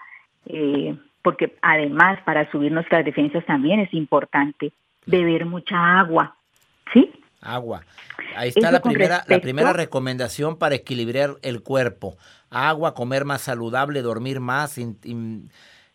eh, 0.48 0.96
porque 1.22 1.56
además 1.62 2.20
para 2.26 2.50
subir 2.52 2.72
nuestras 2.72 3.06
defensas 3.06 3.46
también 3.46 3.80
es 3.80 3.94
importante 3.94 4.72
beber 5.06 5.46
mucha 5.46 6.00
agua, 6.00 6.36
¿sí? 6.94 7.12
Agua. 7.42 7.82
Ahí 8.36 8.50
está 8.50 8.60
Eso 8.68 8.72
la 8.72 8.82
primera, 8.82 9.24
la 9.28 9.40
primera 9.40 9.74
recomendación 9.74 10.58
para 10.58 10.76
equilibrar 10.76 11.36
el 11.42 11.62
cuerpo. 11.64 12.18
Agua, 12.50 12.94
comer 12.94 13.26
más 13.26 13.42
saludable, 13.42 14.02
dormir 14.02 14.40
más 14.40 14.78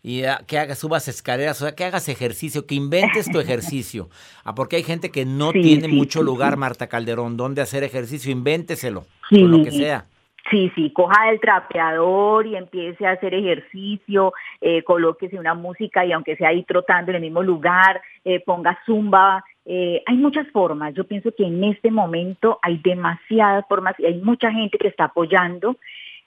y 0.02 0.24
ah, 0.24 0.40
que 0.46 0.58
hagas, 0.58 0.78
subas 0.78 1.08
escaleras, 1.08 1.60
o 1.60 1.64
sea, 1.64 1.74
que 1.74 1.84
hagas 1.84 2.08
ejercicio, 2.08 2.64
que 2.66 2.76
inventes 2.76 3.30
tu 3.30 3.40
ejercicio. 3.40 4.08
Ah, 4.44 4.54
porque 4.54 4.76
hay 4.76 4.84
gente 4.84 5.10
que 5.10 5.24
no 5.24 5.50
Sí, 5.50 5.62
tiene 5.62 5.88
sí, 5.88 5.94
mucho 5.94 6.20
sí, 6.20 6.24
lugar. 6.24 6.56
Marta 6.56 6.86
Calderón, 6.86 7.36
donde 7.36 7.60
hacer 7.62 7.82
ejercicio, 7.82 8.30
invénteselo, 8.30 9.04
Sí. 9.28 9.40
con 9.40 9.50
lo 9.50 9.64
que 9.64 9.72
sea. 9.72 10.04
Sí, 10.48 10.70
sí, 10.76 10.92
coja 10.92 11.28
el 11.32 11.40
trapeador 11.40 12.46
y 12.46 12.54
empiece 12.54 13.04
a 13.04 13.12
hacer 13.12 13.34
ejercicio, 13.34 14.32
eh, 14.60 14.84
colóquese 14.84 15.40
una 15.40 15.54
música 15.54 16.06
y 16.06 16.12
aunque 16.12 16.36
sea 16.36 16.50
ahí 16.50 16.62
trotando 16.62 17.10
en 17.10 17.16
el 17.16 17.22
mismo 17.22 17.42
lugar, 17.42 18.00
eh, 18.24 18.40
ponga 18.46 18.78
zumba. 18.86 19.44
Eh, 19.66 20.02
hay 20.06 20.16
muchas 20.16 20.46
formas. 20.52 20.94
Yo 20.94 21.04
pienso 21.04 21.34
que 21.36 21.44
en 21.44 21.64
este 21.64 21.90
momento 21.90 22.58
hay 22.62 22.78
demasiadas 22.78 23.64
formas 23.68 23.94
y 23.98 24.06
hay 24.06 24.20
mucha 24.20 24.50
gente 24.52 24.78
que 24.78 24.86
está 24.86 25.04
apoyando 25.06 25.76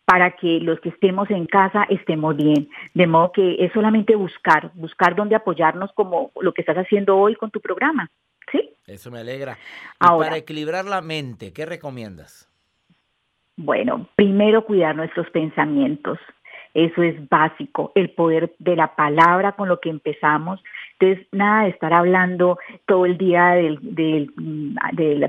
para 0.03 0.31
que 0.31 0.59
los 0.59 0.79
que 0.81 0.89
estemos 0.89 1.29
en 1.29 1.45
casa 1.45 1.85
estemos 1.89 2.35
bien. 2.35 2.67
De 2.93 3.07
modo 3.07 3.31
que 3.31 3.63
es 3.63 3.71
solamente 3.71 4.15
buscar, 4.15 4.71
buscar 4.73 5.15
dónde 5.15 5.35
apoyarnos 5.35 5.91
como 5.93 6.31
lo 6.41 6.53
que 6.53 6.61
estás 6.61 6.77
haciendo 6.77 7.17
hoy 7.17 7.35
con 7.35 7.49
tu 7.49 7.61
programa. 7.61 8.09
¿Sí? 8.51 8.71
Eso 8.87 9.09
me 9.09 9.19
alegra. 9.19 9.53
Y 9.53 9.95
Ahora. 9.99 10.29
para 10.29 10.37
equilibrar 10.39 10.85
la 10.85 11.01
mente, 11.01 11.53
¿qué 11.53 11.65
recomiendas? 11.65 12.49
Bueno, 13.55 14.09
primero 14.15 14.65
cuidar 14.65 14.95
nuestros 14.95 15.29
pensamientos. 15.29 16.17
Eso 16.73 17.03
es 17.03 17.29
básico, 17.29 17.91
el 17.95 18.09
poder 18.11 18.53
de 18.59 18.75
la 18.75 18.95
palabra 18.95 19.53
con 19.53 19.69
lo 19.69 19.79
que 19.79 19.89
empezamos. 19.89 20.61
Entonces, 20.99 21.27
nada 21.31 21.63
de 21.63 21.69
estar 21.69 21.93
hablando 21.93 22.57
todo 22.85 23.05
el 23.05 23.17
día 23.17 23.51
del, 23.51 23.79
del, 23.81 24.31
mm, 24.35 24.75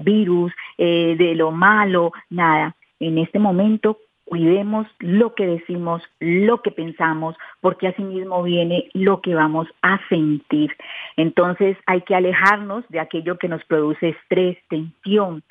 virus, 0.02 0.52
eh, 0.78 1.14
de 1.16 1.34
lo 1.34 1.52
malo, 1.52 2.12
nada. 2.28 2.74
En 2.98 3.18
este 3.18 3.38
momento, 3.38 3.98
cuidemos 4.24 4.86
lo 4.98 5.34
que 5.34 5.46
decimos, 5.46 6.02
lo 6.18 6.62
que 6.62 6.72
pensamos, 6.72 7.36
porque 7.60 7.88
así 7.88 8.02
mismo 8.02 8.42
viene 8.42 8.88
lo 8.94 9.20
que 9.20 9.34
vamos 9.34 9.68
a 9.82 10.00
sentir. 10.08 10.76
Entonces, 11.16 11.76
hay 11.86 12.02
que 12.02 12.14
alejarnos 12.14 12.84
de 12.88 13.00
aquello 13.00 13.38
que 13.38 13.48
nos 13.48 13.64
produce 13.64 14.10
estrés, 14.10 14.58
tensión, 14.68 15.42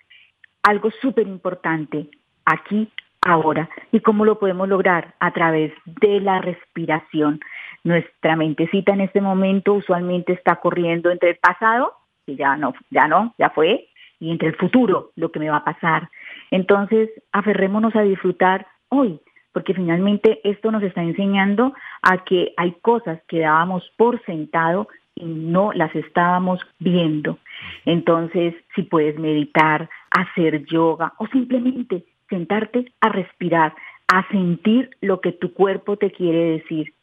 algo 0.63 0.91
súper 1.01 1.27
importante, 1.27 2.09
aquí, 2.45 2.89
ahora. 3.21 3.69
¿Y 3.91 3.99
cómo 3.99 4.25
lo 4.25 4.39
podemos 4.39 4.67
lograr? 4.67 5.13
A 5.19 5.31
través 5.31 5.73
de 5.85 6.19
la 6.19 6.39
respiración. 6.39 7.39
Nuestra 7.83 8.35
mentecita 8.35 8.93
en 8.93 9.01
este 9.01 9.21
momento 9.21 9.73
usualmente 9.73 10.33
está 10.33 10.57
corriendo 10.57 11.11
entre 11.11 11.31
el 11.31 11.37
pasado, 11.37 11.93
que 12.25 12.35
ya 12.35 12.55
no, 12.55 12.73
ya 12.89 13.07
no, 13.07 13.33
ya 13.37 13.49
fue, 13.49 13.89
y 14.19 14.31
entre 14.31 14.49
el 14.49 14.55
futuro, 14.55 15.11
lo 15.15 15.31
que 15.31 15.39
me 15.39 15.49
va 15.49 15.57
a 15.57 15.63
pasar. 15.63 16.09
Entonces, 16.51 17.09
aferrémonos 17.31 17.95
a 17.95 18.01
disfrutar 18.01 18.67
hoy, 18.89 19.19
porque 19.53 19.73
finalmente 19.73 20.41
esto 20.43 20.71
nos 20.71 20.83
está 20.83 21.01
enseñando 21.01 21.73
a 22.01 22.23
que 22.23 22.53
hay 22.57 22.73
cosas 22.81 23.21
que 23.27 23.39
dábamos 23.39 23.89
por 23.97 24.23
sentado 24.25 24.87
y 25.15 25.25
no 25.25 25.71
las 25.73 25.93
estábamos 25.95 26.59
viendo. 26.79 27.39
Entonces, 27.85 28.55
si 28.75 28.83
puedes 28.83 29.17
meditar, 29.17 29.89
hacer 30.11 30.65
yoga 30.65 31.13
o 31.17 31.27
simplemente 31.27 32.05
sentarte 32.29 32.91
a 33.01 33.09
respirar, 33.09 33.73
a 34.07 34.27
sentir 34.29 34.91
lo 35.01 35.19
que 35.21 35.31
tu 35.31 35.53
cuerpo 35.53 35.97
te 35.97 36.11
quiere 36.11 36.59
decir. 36.59 36.93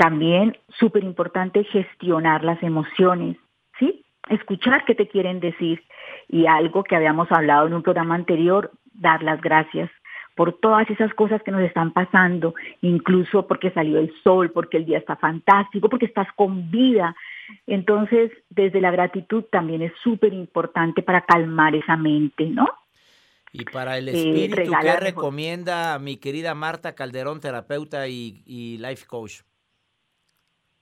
También 0.00 0.56
súper 0.78 1.04
importante 1.04 1.62
gestionar 1.64 2.42
las 2.42 2.62
emociones, 2.62 3.36
¿sí? 3.78 4.02
escuchar 4.30 4.86
qué 4.86 4.94
te 4.94 5.08
quieren 5.08 5.40
decir. 5.40 5.82
Y 6.26 6.46
algo 6.46 6.84
que 6.84 6.96
habíamos 6.96 7.30
hablado 7.30 7.66
en 7.66 7.74
un 7.74 7.82
programa 7.82 8.14
anterior, 8.14 8.70
dar 8.94 9.22
las 9.22 9.42
gracias 9.42 9.90
por 10.36 10.58
todas 10.58 10.88
esas 10.88 11.12
cosas 11.12 11.42
que 11.42 11.50
nos 11.50 11.60
están 11.60 11.92
pasando, 11.92 12.54
incluso 12.80 13.46
porque 13.46 13.72
salió 13.72 13.98
el 13.98 14.10
sol, 14.24 14.52
porque 14.52 14.78
el 14.78 14.86
día 14.86 14.96
está 14.96 15.16
fantástico, 15.16 15.90
porque 15.90 16.06
estás 16.06 16.28
con 16.34 16.70
vida. 16.70 17.14
Entonces, 17.66 18.30
desde 18.48 18.80
la 18.80 18.92
gratitud 18.92 19.44
también 19.52 19.82
es 19.82 19.92
súper 20.02 20.32
importante 20.32 21.02
para 21.02 21.26
calmar 21.26 21.74
esa 21.74 21.98
mente, 21.98 22.46
¿no? 22.46 22.70
Y 23.52 23.64
para 23.66 23.98
el 23.98 24.08
Eh, 24.08 24.12
espíritu, 24.12 24.72
¿qué 24.80 24.96
recomienda 24.96 25.98
mi 25.98 26.16
querida 26.16 26.54
Marta 26.54 26.94
Calderón, 26.94 27.40
terapeuta 27.40 28.08
y, 28.08 28.42
y 28.46 28.78
life 28.78 29.04
coach? 29.06 29.42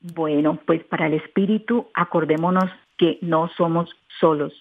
Bueno, 0.00 0.58
pues 0.64 0.84
para 0.84 1.06
el 1.06 1.14
espíritu, 1.14 1.88
acordémonos 1.94 2.70
que 2.96 3.18
no 3.20 3.48
somos 3.56 3.90
solos, 4.20 4.52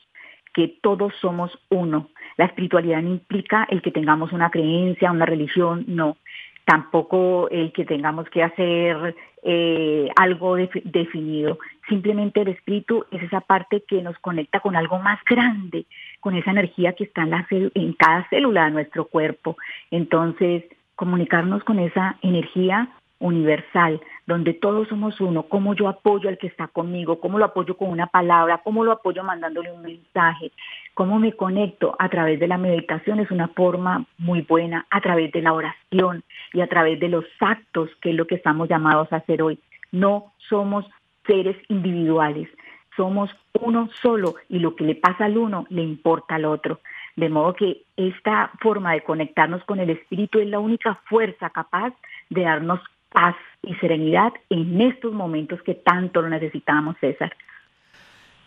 que 0.53 0.79
todos 0.81 1.13
somos 1.21 1.57
uno. 1.69 2.09
La 2.37 2.45
espiritualidad 2.45 3.01
no 3.01 3.11
implica 3.11 3.67
el 3.69 3.81
que 3.81 3.91
tengamos 3.91 4.31
una 4.31 4.49
creencia, 4.49 5.11
una 5.11 5.25
religión, 5.25 5.85
no. 5.87 6.17
Tampoco 6.65 7.47
el 7.49 7.71
que 7.71 7.85
tengamos 7.85 8.27
que 8.29 8.43
hacer 8.43 9.15
eh, 9.43 10.09
algo 10.17 10.57
defi- 10.57 10.83
definido. 10.83 11.59
Simplemente 11.87 12.41
el 12.41 12.49
espíritu 12.49 13.05
es 13.11 13.23
esa 13.23 13.39
parte 13.41 13.83
que 13.87 14.01
nos 14.01 14.17
conecta 14.19 14.59
con 14.59 14.75
algo 14.75 14.99
más 14.99 15.19
grande, 15.23 15.85
con 16.19 16.35
esa 16.35 16.51
energía 16.51 16.93
que 16.93 17.05
está 17.05 17.21
en, 17.21 17.29
la 17.29 17.47
en 17.49 17.93
cada 17.93 18.27
célula 18.29 18.65
de 18.65 18.71
nuestro 18.71 19.05
cuerpo. 19.05 19.55
Entonces, 19.91 20.65
comunicarnos 20.95 21.63
con 21.63 21.79
esa 21.79 22.17
energía 22.21 22.89
universal, 23.19 23.99
donde 24.25 24.53
todos 24.53 24.87
somos 24.87 25.19
uno, 25.19 25.43
cómo 25.43 25.73
yo 25.73 25.87
apoyo 25.87 26.29
al 26.29 26.37
que 26.37 26.47
está 26.47 26.67
conmigo, 26.67 27.19
cómo 27.19 27.39
lo 27.39 27.45
apoyo 27.45 27.75
con 27.75 27.89
una 27.89 28.07
palabra, 28.07 28.61
cómo 28.63 28.83
lo 28.83 28.91
apoyo 28.91 29.23
mandándole 29.23 29.71
un 29.71 29.81
mensaje, 29.81 30.51
cómo 30.93 31.19
me 31.19 31.33
conecto 31.33 31.95
a 31.97 32.09
través 32.09 32.39
de 32.39 32.47
la 32.47 32.57
meditación 32.57 33.19
es 33.19 33.31
una 33.31 33.47
forma 33.49 34.05
muy 34.17 34.41
buena, 34.41 34.85
a 34.89 35.01
través 35.01 35.31
de 35.31 35.41
la 35.41 35.53
oración 35.53 36.23
y 36.53 36.61
a 36.61 36.67
través 36.67 36.99
de 36.99 37.09
los 37.09 37.25
actos, 37.39 37.89
que 38.01 38.11
es 38.11 38.15
lo 38.15 38.27
que 38.27 38.35
estamos 38.35 38.69
llamados 38.69 39.11
a 39.11 39.17
hacer 39.17 39.41
hoy. 39.41 39.59
No 39.91 40.33
somos 40.49 40.85
seres 41.25 41.57
individuales, 41.69 42.49
somos 42.95 43.29
uno 43.53 43.89
solo 44.01 44.35
y 44.49 44.59
lo 44.59 44.75
que 44.75 44.83
le 44.83 44.95
pasa 44.95 45.25
al 45.25 45.37
uno 45.37 45.65
le 45.69 45.83
importa 45.83 46.35
al 46.35 46.45
otro. 46.45 46.79
De 47.15 47.29
modo 47.29 47.53
que 47.53 47.83
esta 47.95 48.51
forma 48.61 48.93
de 48.93 49.01
conectarnos 49.01 49.63
con 49.63 49.79
el 49.79 49.89
espíritu 49.89 50.39
es 50.39 50.47
la 50.47 50.59
única 50.59 50.95
fuerza 51.05 51.49
capaz 51.49 51.93
de 52.29 52.41
darnos 52.41 52.79
paz 53.11 53.35
y 53.63 53.73
serenidad 53.75 54.33
en 54.49 54.81
estos 54.81 55.13
momentos 55.13 55.61
que 55.63 55.75
tanto 55.75 56.21
lo 56.21 56.29
necesitamos, 56.29 56.95
César. 56.99 57.35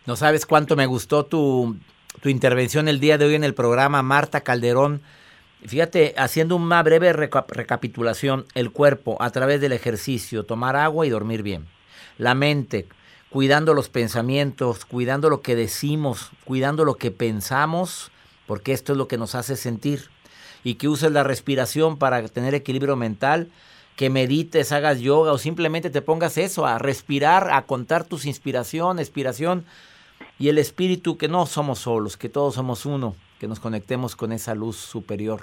No 0.05 0.15
sabes 0.15 0.45
cuánto 0.45 0.75
me 0.75 0.85
gustó 0.85 1.25
tu, 1.25 1.77
tu 2.21 2.29
intervención 2.29 2.87
el 2.87 2.99
día 2.99 3.17
de 3.17 3.25
hoy 3.25 3.35
en 3.35 3.43
el 3.43 3.53
programa, 3.53 4.01
Marta 4.01 4.41
Calderón. 4.41 5.01
Fíjate, 5.63 6.15
haciendo 6.17 6.55
una 6.55 6.81
breve 6.81 7.13
reca- 7.13 7.45
recapitulación, 7.47 8.45
el 8.55 8.71
cuerpo 8.71 9.17
a 9.21 9.29
través 9.29 9.61
del 9.61 9.73
ejercicio, 9.73 10.43
tomar 10.43 10.75
agua 10.75 11.05
y 11.05 11.11
dormir 11.11 11.43
bien. 11.43 11.67
La 12.17 12.33
mente, 12.33 12.87
cuidando 13.29 13.75
los 13.75 13.89
pensamientos, 13.89 14.85
cuidando 14.85 15.29
lo 15.29 15.41
que 15.41 15.55
decimos, 15.55 16.31
cuidando 16.45 16.83
lo 16.83 16.95
que 16.95 17.11
pensamos, 17.11 18.11
porque 18.47 18.73
esto 18.73 18.93
es 18.93 18.97
lo 18.97 19.07
que 19.07 19.19
nos 19.19 19.35
hace 19.35 19.55
sentir. 19.55 20.09
Y 20.63 20.75
que 20.75 20.87
uses 20.87 21.11
la 21.11 21.23
respiración 21.23 21.97
para 21.97 22.27
tener 22.27 22.55
equilibrio 22.55 22.95
mental, 22.95 23.49
que 23.95 24.09
medites, 24.09 24.71
hagas 24.71 24.99
yoga 24.99 25.31
o 25.31 25.37
simplemente 25.37 25.89
te 25.89 26.01
pongas 26.01 26.37
eso, 26.37 26.65
a 26.65 26.79
respirar, 26.79 27.51
a 27.51 27.65
contar 27.65 28.03
tus 28.03 28.25
inspiración, 28.25 28.99
expiración 28.99 29.65
y 30.39 30.49
el 30.49 30.57
espíritu 30.57 31.17
que 31.17 31.27
no 31.27 31.45
somos 31.45 31.79
solos, 31.79 32.17
que 32.17 32.29
todos 32.29 32.55
somos 32.55 32.85
uno, 32.85 33.15
que 33.39 33.47
nos 33.47 33.59
conectemos 33.59 34.15
con 34.15 34.31
esa 34.31 34.55
luz 34.55 34.77
superior, 34.77 35.41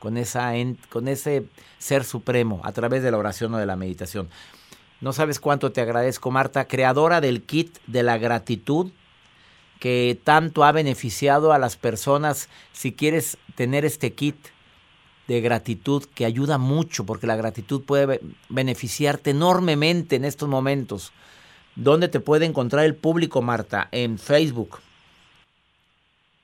con, 0.00 0.16
esa 0.16 0.52
con 0.90 1.08
ese 1.08 1.46
ser 1.78 2.04
supremo 2.04 2.60
a 2.64 2.72
través 2.72 3.02
de 3.02 3.10
la 3.10 3.18
oración 3.18 3.54
o 3.54 3.58
de 3.58 3.66
la 3.66 3.76
meditación. 3.76 4.28
No 5.00 5.12
sabes 5.12 5.38
cuánto 5.38 5.70
te 5.70 5.80
agradezco, 5.80 6.30
Marta, 6.30 6.66
creadora 6.66 7.20
del 7.20 7.42
kit 7.42 7.78
de 7.86 8.02
la 8.02 8.18
gratitud 8.18 8.90
que 9.78 10.18
tanto 10.24 10.64
ha 10.64 10.72
beneficiado 10.72 11.52
a 11.52 11.58
las 11.58 11.76
personas. 11.76 12.48
Si 12.72 12.92
quieres 12.92 13.36
tener 13.54 13.84
este 13.84 14.14
kit 14.14 14.36
de 15.28 15.40
gratitud 15.40 16.04
que 16.14 16.24
ayuda 16.24 16.58
mucho, 16.58 17.06
porque 17.06 17.26
la 17.26 17.36
gratitud 17.36 17.84
puede 17.84 18.06
be- 18.06 18.20
beneficiarte 18.48 19.30
enormemente 19.30 20.16
en 20.16 20.24
estos 20.24 20.48
momentos. 20.48 21.12
¿Dónde 21.76 22.08
te 22.08 22.20
puede 22.20 22.46
encontrar 22.46 22.84
el 22.84 22.94
público, 22.94 23.42
Marta? 23.42 23.88
En 23.90 24.18
Facebook. 24.18 24.78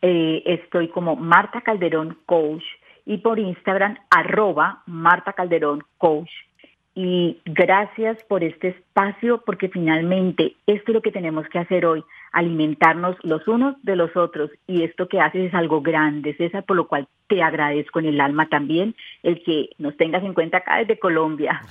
Eh, 0.02 0.42
estoy 0.46 0.88
como 0.88 1.14
Marta 1.14 1.60
Calderón 1.60 2.18
Coach 2.26 2.64
y 3.04 3.18
por 3.18 3.38
Instagram 3.38 3.98
arroba 4.10 4.82
Marta 4.86 5.32
Calderón 5.34 5.84
Coach. 5.98 6.30
Y 7.02 7.40
gracias 7.46 8.22
por 8.24 8.44
este 8.44 8.68
espacio 8.68 9.42
porque 9.46 9.70
finalmente 9.70 10.56
esto 10.66 10.90
es 10.90 10.94
lo 10.94 11.00
que 11.00 11.10
tenemos 11.10 11.48
que 11.48 11.58
hacer 11.58 11.86
hoy, 11.86 12.04
alimentarnos 12.30 13.16
los 13.22 13.48
unos 13.48 13.74
de 13.82 13.96
los 13.96 14.14
otros. 14.18 14.50
Y 14.66 14.82
esto 14.82 15.08
que 15.08 15.18
haces 15.18 15.48
es 15.48 15.54
algo 15.54 15.80
grande, 15.80 16.36
César, 16.36 16.62
por 16.66 16.76
lo 16.76 16.88
cual 16.88 17.08
te 17.26 17.42
agradezco 17.42 18.00
en 18.00 18.04
el 18.04 18.20
alma 18.20 18.50
también 18.50 18.94
el 19.22 19.42
que 19.42 19.70
nos 19.78 19.96
tengas 19.96 20.22
en 20.24 20.34
cuenta 20.34 20.58
acá 20.58 20.76
desde 20.76 20.98
Colombia. 20.98 21.62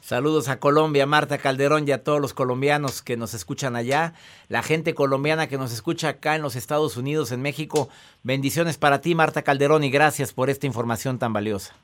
Saludos 0.00 0.48
a 0.48 0.58
Colombia, 0.58 1.06
Marta 1.06 1.38
Calderón 1.38 1.86
y 1.86 1.92
a 1.92 2.02
todos 2.02 2.20
los 2.20 2.34
colombianos 2.34 3.02
que 3.02 3.16
nos 3.16 3.34
escuchan 3.34 3.76
allá, 3.76 4.14
la 4.48 4.64
gente 4.64 4.94
colombiana 4.94 5.46
que 5.46 5.58
nos 5.58 5.72
escucha 5.72 6.08
acá 6.08 6.34
en 6.34 6.42
los 6.42 6.56
Estados 6.56 6.96
Unidos, 6.96 7.30
en 7.30 7.40
México. 7.40 7.88
Bendiciones 8.24 8.78
para 8.78 9.00
ti, 9.00 9.14
Marta 9.14 9.42
Calderón, 9.42 9.84
y 9.84 9.90
gracias 9.90 10.32
por 10.32 10.50
esta 10.50 10.66
información 10.66 11.20
tan 11.20 11.32
valiosa. 11.32 11.76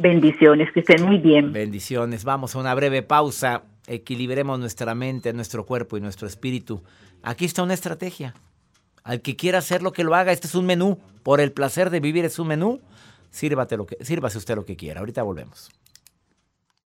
Bendiciones, 0.00 0.72
que 0.72 0.80
estén 0.80 1.04
muy 1.04 1.18
bien. 1.18 1.52
Bendiciones. 1.52 2.24
Vamos 2.24 2.54
a 2.54 2.58
una 2.58 2.74
breve 2.74 3.02
pausa. 3.02 3.64
Equilibremos 3.86 4.58
nuestra 4.58 4.94
mente, 4.94 5.32
nuestro 5.32 5.66
cuerpo 5.66 5.96
y 5.96 6.00
nuestro 6.00 6.26
espíritu. 6.26 6.82
Aquí 7.22 7.44
está 7.44 7.62
una 7.62 7.74
estrategia. 7.74 8.34
Al 9.04 9.20
que 9.20 9.36
quiera 9.36 9.58
hacer 9.58 9.82
lo 9.82 9.92
que 9.92 10.04
lo 10.04 10.14
haga, 10.14 10.32
este 10.32 10.46
es 10.46 10.54
un 10.54 10.64
menú. 10.64 10.98
Por 11.22 11.40
el 11.40 11.52
placer 11.52 11.90
de 11.90 12.00
vivir 12.00 12.24
es 12.24 12.38
un 12.38 12.48
menú. 12.48 12.80
Sírvate 13.30 13.76
lo 13.76 13.86
que, 13.86 14.02
sírvase 14.02 14.38
usted 14.38 14.56
lo 14.56 14.64
que 14.64 14.76
quiera. 14.76 15.00
Ahorita 15.00 15.22
volvemos. 15.22 15.70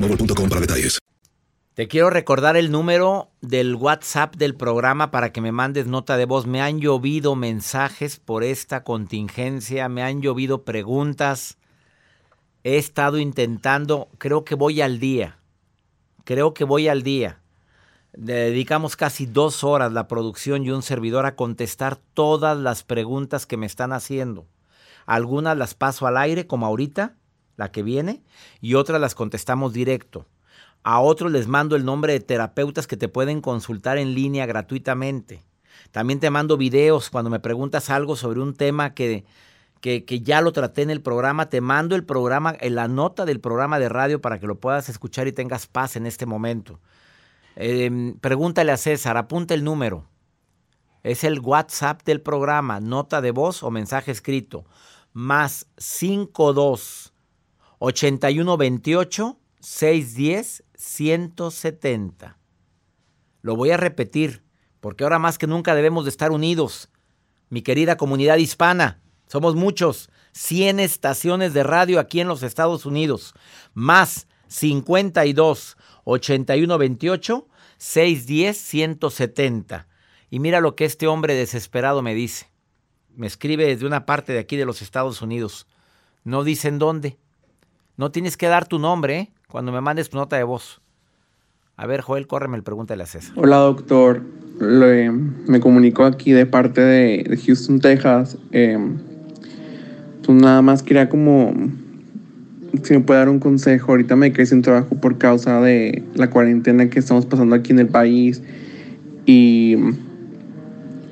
para 0.00 0.60
detalles. 0.60 0.98
Te 1.74 1.88
quiero 1.88 2.10
recordar 2.10 2.56
el 2.56 2.70
número 2.70 3.30
del 3.40 3.74
WhatsApp 3.74 4.34
del 4.36 4.54
programa 4.54 5.10
para 5.10 5.32
que 5.32 5.40
me 5.40 5.52
mandes 5.52 5.86
nota 5.86 6.16
de 6.16 6.24
voz. 6.24 6.46
Me 6.46 6.60
han 6.60 6.80
llovido 6.80 7.36
mensajes 7.36 8.18
por 8.18 8.42
esta 8.44 8.82
contingencia, 8.82 9.88
me 9.88 10.02
han 10.02 10.20
llovido 10.20 10.64
preguntas. 10.64 11.58
He 12.64 12.76
estado 12.76 13.18
intentando, 13.18 14.08
creo 14.18 14.44
que 14.44 14.54
voy 14.54 14.80
al 14.80 14.98
día. 14.98 15.38
Creo 16.24 16.54
que 16.54 16.64
voy 16.64 16.88
al 16.88 17.02
día. 17.02 17.40
Dedicamos 18.12 18.96
casi 18.96 19.24
dos 19.24 19.64
horas 19.64 19.92
la 19.92 20.08
producción 20.08 20.64
y 20.64 20.70
un 20.70 20.82
servidor 20.82 21.24
a 21.24 21.36
contestar 21.36 21.96
todas 22.14 22.58
las 22.58 22.82
preguntas 22.82 23.46
que 23.46 23.56
me 23.56 23.66
están 23.66 23.92
haciendo. 23.92 24.46
Algunas 25.06 25.56
las 25.56 25.74
paso 25.74 26.06
al 26.06 26.16
aire, 26.16 26.46
como 26.46 26.66
ahorita, 26.66 27.16
la 27.60 27.70
que 27.70 27.84
viene, 27.84 28.22
y 28.60 28.74
otras 28.74 29.00
las 29.00 29.14
contestamos 29.14 29.72
directo. 29.72 30.26
A 30.82 31.00
otros 31.00 31.30
les 31.30 31.46
mando 31.46 31.76
el 31.76 31.84
nombre 31.84 32.14
de 32.14 32.20
terapeutas 32.20 32.86
que 32.86 32.96
te 32.96 33.08
pueden 33.08 33.40
consultar 33.40 33.98
en 33.98 34.14
línea 34.14 34.46
gratuitamente. 34.46 35.42
También 35.92 36.20
te 36.20 36.30
mando 36.30 36.56
videos 36.56 37.10
cuando 37.10 37.30
me 37.30 37.38
preguntas 37.38 37.90
algo 37.90 38.16
sobre 38.16 38.40
un 38.40 38.54
tema 38.54 38.94
que, 38.94 39.24
que, 39.82 40.20
ya 40.22 40.40
lo 40.40 40.52
traté 40.52 40.82
en 40.82 40.90
el 40.90 41.02
programa. 41.02 41.50
Te 41.50 41.60
mando 41.60 41.96
el 41.96 42.04
programa, 42.04 42.56
la 42.60 42.88
nota 42.88 43.26
del 43.26 43.40
programa 43.40 43.78
de 43.78 43.90
radio 43.90 44.22
para 44.22 44.40
que 44.40 44.46
lo 44.46 44.58
puedas 44.58 44.88
escuchar 44.88 45.28
y 45.28 45.32
tengas 45.32 45.66
paz 45.66 45.96
en 45.96 46.06
este 46.06 46.24
momento. 46.24 46.80
Em, 47.56 48.14
pregúntale 48.18 48.72
a 48.72 48.78
César, 48.78 49.18
apunta 49.18 49.52
el 49.52 49.64
número. 49.64 50.06
Es 51.02 51.24
el 51.24 51.40
WhatsApp 51.40 52.02
del 52.04 52.22
programa, 52.22 52.80
nota 52.80 53.20
de 53.20 53.32
voz 53.32 53.62
o 53.62 53.70
mensaje 53.70 54.12
escrito. 54.12 54.64
Más 55.12 55.66
52 55.76 57.09
8128 57.80 59.38
610 59.58 60.64
170. 60.74 62.38
Lo 63.42 63.56
voy 63.56 63.70
a 63.70 63.78
repetir, 63.78 64.42
porque 64.80 65.04
ahora 65.04 65.18
más 65.18 65.38
que 65.38 65.46
nunca 65.46 65.74
debemos 65.74 66.04
de 66.04 66.10
estar 66.10 66.30
unidos. 66.30 66.90
Mi 67.48 67.62
querida 67.62 67.96
comunidad 67.96 68.36
hispana, 68.36 69.00
somos 69.26 69.54
muchos, 69.54 70.10
100 70.32 70.78
estaciones 70.80 71.54
de 71.54 71.62
radio 71.62 72.00
aquí 72.00 72.20
en 72.20 72.28
los 72.28 72.42
Estados 72.42 72.84
Unidos, 72.84 73.34
más 73.72 74.28
52 74.48 75.76
8128 76.04 77.48
610 77.78 78.58
170. 78.58 79.88
Y 80.28 80.38
mira 80.38 80.60
lo 80.60 80.76
que 80.76 80.84
este 80.84 81.06
hombre 81.06 81.34
desesperado 81.34 82.02
me 82.02 82.14
dice. 82.14 82.50
Me 83.16 83.26
escribe 83.26 83.66
desde 83.66 83.86
una 83.86 84.04
parte 84.04 84.34
de 84.34 84.38
aquí 84.38 84.56
de 84.56 84.66
los 84.66 84.82
Estados 84.82 85.22
Unidos. 85.22 85.66
No 86.24 86.44
dicen 86.44 86.78
dónde. 86.78 87.18
No 88.00 88.10
tienes 88.10 88.38
que 88.38 88.46
dar 88.46 88.66
tu 88.66 88.78
nombre 88.78 89.18
¿eh? 89.18 89.30
cuando 89.46 89.72
me 89.72 89.82
mandes 89.82 90.08
tu 90.08 90.16
nota 90.16 90.34
de 90.38 90.42
voz. 90.42 90.80
A 91.76 91.86
ver, 91.86 92.00
Joel, 92.00 92.26
córreme 92.26 92.56
el 92.56 92.62
pregúntale 92.62 93.02
a 93.02 93.06
César. 93.06 93.34
Hola, 93.36 93.58
doctor. 93.58 94.22
me 94.58 95.60
comunico 95.60 96.06
aquí 96.06 96.32
de 96.32 96.46
parte 96.46 96.80
de, 96.80 97.38
Houston, 97.44 97.78
Texas. 97.78 98.38
Eh, 98.52 98.78
nada 100.28 100.62
más 100.62 100.82
quería 100.82 101.10
como 101.10 101.52
si 102.82 102.94
me 102.94 103.00
puede 103.00 103.20
dar 103.20 103.28
un 103.28 103.38
consejo. 103.38 103.92
Ahorita 103.92 104.16
me 104.16 104.32
quedé 104.32 104.46
sin 104.46 104.62
trabajo 104.62 104.94
por 104.94 105.18
causa 105.18 105.60
de 105.60 106.02
la 106.14 106.30
cuarentena 106.30 106.88
que 106.88 107.00
estamos 107.00 107.26
pasando 107.26 107.54
aquí 107.54 107.72
en 107.72 107.80
el 107.80 107.88
país. 107.88 108.42
Y 109.26 109.76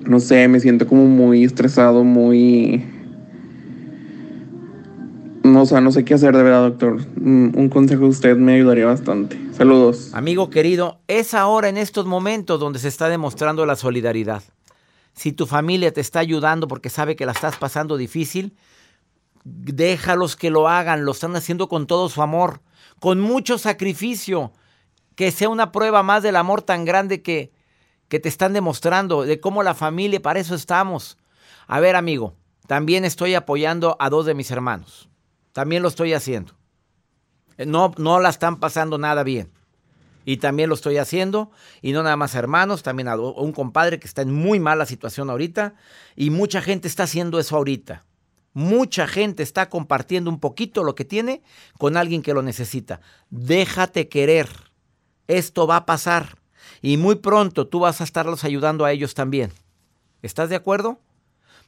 no 0.06 0.20
sé, 0.20 0.48
me 0.48 0.58
siento 0.58 0.86
como 0.86 1.04
muy 1.04 1.44
estresado, 1.44 2.02
muy 2.02 2.82
no, 5.58 5.64
o 5.64 5.66
sea, 5.66 5.80
no 5.80 5.90
sé 5.90 6.04
qué 6.04 6.14
hacer 6.14 6.36
de 6.36 6.42
verdad, 6.44 6.68
doctor. 6.68 7.04
Un 7.16 7.68
consejo 7.68 8.02
de 8.02 8.10
usted 8.10 8.36
me 8.36 8.54
ayudaría 8.54 8.86
bastante. 8.86 9.36
Saludos. 9.52 10.14
Amigo 10.14 10.50
querido, 10.50 11.00
es 11.08 11.34
ahora 11.34 11.68
en 11.68 11.76
estos 11.76 12.06
momentos 12.06 12.60
donde 12.60 12.78
se 12.78 12.86
está 12.86 13.08
demostrando 13.08 13.66
la 13.66 13.74
solidaridad. 13.74 14.44
Si 15.14 15.32
tu 15.32 15.46
familia 15.46 15.92
te 15.92 16.00
está 16.00 16.20
ayudando 16.20 16.68
porque 16.68 16.90
sabe 16.90 17.16
que 17.16 17.26
la 17.26 17.32
estás 17.32 17.56
pasando 17.56 17.96
difícil, 17.96 18.56
déjalos 19.42 20.36
que 20.36 20.50
lo 20.50 20.68
hagan, 20.68 21.04
lo 21.04 21.10
están 21.10 21.34
haciendo 21.34 21.68
con 21.68 21.88
todo 21.88 22.08
su 22.08 22.22
amor, 22.22 22.60
con 23.00 23.20
mucho 23.20 23.58
sacrificio. 23.58 24.52
Que 25.16 25.32
sea 25.32 25.48
una 25.48 25.72
prueba 25.72 26.04
más 26.04 26.22
del 26.22 26.36
amor 26.36 26.62
tan 26.62 26.84
grande 26.84 27.20
que, 27.20 27.50
que 28.06 28.20
te 28.20 28.28
están 28.28 28.52
demostrando, 28.52 29.24
de 29.24 29.40
cómo 29.40 29.64
la 29.64 29.74
familia, 29.74 30.22
para 30.22 30.38
eso 30.38 30.54
estamos. 30.54 31.18
A 31.66 31.80
ver, 31.80 31.96
amigo, 31.96 32.36
también 32.68 33.04
estoy 33.04 33.34
apoyando 33.34 33.96
a 33.98 34.08
dos 34.08 34.24
de 34.24 34.34
mis 34.34 34.52
hermanos. 34.52 35.08
También 35.58 35.82
lo 35.82 35.88
estoy 35.88 36.12
haciendo. 36.12 36.52
Eh, 37.56 37.66
no, 37.66 37.92
no 37.98 38.20
la 38.20 38.28
están 38.28 38.60
pasando 38.60 38.96
nada 38.96 39.24
bien. 39.24 39.50
Y 40.24 40.36
también 40.36 40.68
lo 40.68 40.76
estoy 40.76 40.98
haciendo. 40.98 41.50
Y 41.82 41.90
no 41.90 42.04
nada 42.04 42.14
más 42.14 42.36
hermanos, 42.36 42.84
también 42.84 43.08
a 43.08 43.16
un 43.16 43.50
compadre 43.50 43.98
que 43.98 44.06
está 44.06 44.22
en 44.22 44.32
muy 44.32 44.60
mala 44.60 44.86
situación 44.86 45.30
ahorita. 45.30 45.74
Y 46.14 46.30
mucha 46.30 46.62
gente 46.62 46.86
está 46.86 47.02
haciendo 47.02 47.40
eso 47.40 47.56
ahorita. 47.56 48.04
Mucha 48.52 49.08
gente 49.08 49.42
está 49.42 49.68
compartiendo 49.68 50.30
un 50.30 50.38
poquito 50.38 50.84
lo 50.84 50.94
que 50.94 51.04
tiene 51.04 51.42
con 51.76 51.96
alguien 51.96 52.22
que 52.22 52.34
lo 52.34 52.42
necesita. 52.42 53.00
Déjate 53.30 54.08
querer. 54.08 54.48
Esto 55.26 55.66
va 55.66 55.78
a 55.78 55.86
pasar. 55.86 56.38
Y 56.82 56.98
muy 56.98 57.16
pronto 57.16 57.66
tú 57.66 57.80
vas 57.80 58.00
a 58.00 58.04
estarlos 58.04 58.44
ayudando 58.44 58.84
a 58.84 58.92
ellos 58.92 59.14
también. 59.14 59.52
¿Estás 60.22 60.50
de 60.50 60.54
acuerdo? 60.54 61.00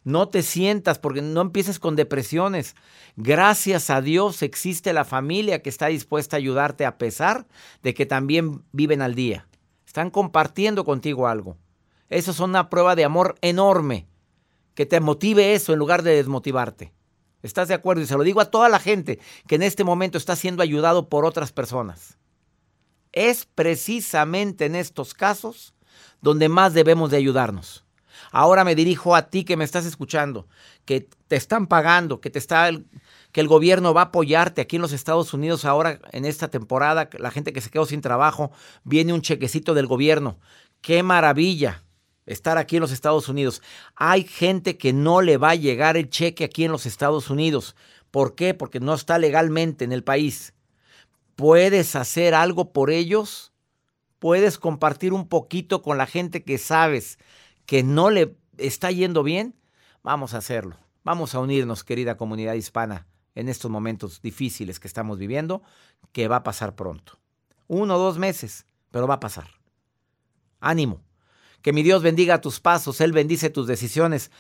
No 0.03 0.29
te 0.29 0.43
sientas 0.43 0.99
porque 0.99 1.21
no 1.21 1.41
empieces 1.43 1.79
con 1.79 1.95
depresiones. 1.95 2.75
Gracias 3.17 3.91
a 3.91 4.01
Dios 4.01 4.43
existe 4.43 4.93
la 4.93 5.05
familia 5.05 5.63
que 5.63 5.69
está 5.69 5.89
dispuesta 5.89 6.37
a 6.37 6.39
ayudarte 6.39 6.87
a 6.87 6.97
pesar 6.97 7.47
de 7.83 7.93
que 7.93 8.07
también 8.07 8.65
viven 8.73 9.03
al 9.03 9.15
día. 9.15 9.47
Están 9.87 10.11
compartiendo 10.11 10.85
contigo 10.85 11.29
algo. 11.29 11.57
Eso 12.09 12.31
es 12.31 12.41
una 12.41 12.71
prueba 12.71 12.97
de 12.97 13.05
amor 13.05 13.37
enorme. 13.43 14.07
Que 14.75 14.87
te 14.87 15.01
motive 15.01 15.55
eso 15.55 15.73
en 15.73 15.79
lugar 15.79 16.03
de 16.03 16.17
desmotivarte. 16.17 16.95
¿Estás 17.43 17.69
de 17.69 17.75
acuerdo? 17.75 18.03
Y 18.03 18.07
se 18.07 18.17
lo 18.17 18.23
digo 18.23 18.41
a 18.41 18.51
toda 18.51 18.69
la 18.69 18.79
gente 18.79 19.19
que 19.47 19.57
en 19.57 19.63
este 19.63 19.85
momento 19.85 20.17
está 20.17 20.37
siendo 20.37 20.63
ayudado 20.63 21.09
por 21.09 21.25
otras 21.25 21.53
personas. 21.53 22.19
Es 23.13 23.47
precisamente 23.47 24.67
en 24.67 24.77
estos 24.77 25.15
casos 25.15 25.75
donde 26.21 26.49
más 26.49 26.75
debemos 26.75 27.11
de 27.11 27.17
ayudarnos. 27.17 27.85
Ahora 28.31 28.65
me 28.65 28.75
dirijo 28.75 29.17
a 29.17 29.29
ti 29.29 29.45
que 29.45 29.57
me 29.57 29.65
estás 29.65 29.85
escuchando, 29.87 30.47
que 30.85 31.09
te 31.29 31.37
están 31.37 31.67
pagando, 31.67 32.21
que 32.21 32.31
te 32.31 32.39
está 32.39 32.69
el, 32.69 32.87
que 33.33 33.41
el 33.41 33.49
gobierno 33.49 33.93
va 33.93 34.03
a 34.03 34.05
apoyarte 34.07 34.61
aquí 34.61 34.77
en 34.77 34.83
los 34.83 34.93
Estados 34.93 35.35
Unidos 35.35 35.65
ahora 35.65 36.01
en 36.13 36.25
esta 36.25 36.49
temporada, 36.49 37.09
la 37.19 37.31
gente 37.31 37.53
que 37.53 37.61
se 37.61 37.71
quedó 37.71 37.87
sin 37.87 38.01
trabajo, 38.01 38.53
viene 38.85 39.13
un 39.13 39.23
chequecito 39.23 39.75
del 39.75 39.87
gobierno. 39.87 40.39
Qué 40.81 41.03
maravilla 41.03 41.83
estar 42.27 42.59
aquí 42.59 42.77
en 42.77 42.83
los 42.83 42.93
Estados 42.93 43.29
Unidos. 43.29 43.63
Hay 43.97 44.25
gente 44.25 44.79
que 44.79 44.93
no 44.93 45.23
le 45.23 45.37
va 45.37 45.51
a 45.51 45.57
llegar 45.57 45.97
el 45.97 46.09
cheque 46.09 46.45
aquí 46.45 46.65
en 46.65 46.73
los 46.73 46.87
Estados 46.87 47.31
Unidos. 47.31 47.75
¿Por 48.11 48.35
qué? 48.35 48.55
Porque 48.55 48.81
no 48.81 48.95
está 48.95 49.19
legalmente 49.19 49.85
en 49.85 49.93
el 49.93 50.05
país. 50.05 50.55
¿Puedes 51.37 51.97
hacer 51.97 52.35
algo 52.35 52.73
por 52.73 52.91
ellos? 52.91 53.53
¿Puedes 54.19 54.59
compartir 54.59 55.13
un 55.13 55.29
poquito 55.29 55.83
con 55.83 55.99
la 55.99 56.07
gente 56.07 56.45
que 56.45 56.59
sabes 56.59 57.19
que 57.71 57.85
no 57.85 58.11
le 58.11 58.37
está 58.59 58.91
yendo 58.91 59.23
bien, 59.23 59.55
vamos 60.03 60.35
a 60.35 60.39
hacerlo. 60.39 60.77
Vamos 61.05 61.37
a 61.37 61.39
unirnos, 61.39 61.85
querida 61.85 62.17
comunidad 62.17 62.55
hispana, 62.55 63.07
en 63.37 63.49
estos 63.49 63.71
momentos 63.71 64.21
difíciles 64.21 64.81
que 64.81 64.89
estamos 64.89 65.21
viviendo, 65.21 65.63
que 66.11 66.27
va 66.27 66.35
a 66.35 66.43
pasar 66.43 66.75
pronto. 66.75 67.21
Uno 67.69 67.95
o 67.95 67.99
dos 68.01 68.19
meses, 68.19 68.67
pero 68.91 69.07
va 69.07 69.15
a 69.15 69.21
pasar. 69.21 69.51
Ánimo. 70.59 71.05
Que 71.63 71.73
mi 71.73 71.85
Dios 71.85 72.03
bendiga 72.03 72.41
tus 72.41 72.59
pasos, 72.59 73.01
Él 73.01 73.13
bendice 73.13 73.51
tus 73.51 73.69
decisiones. 73.69 74.33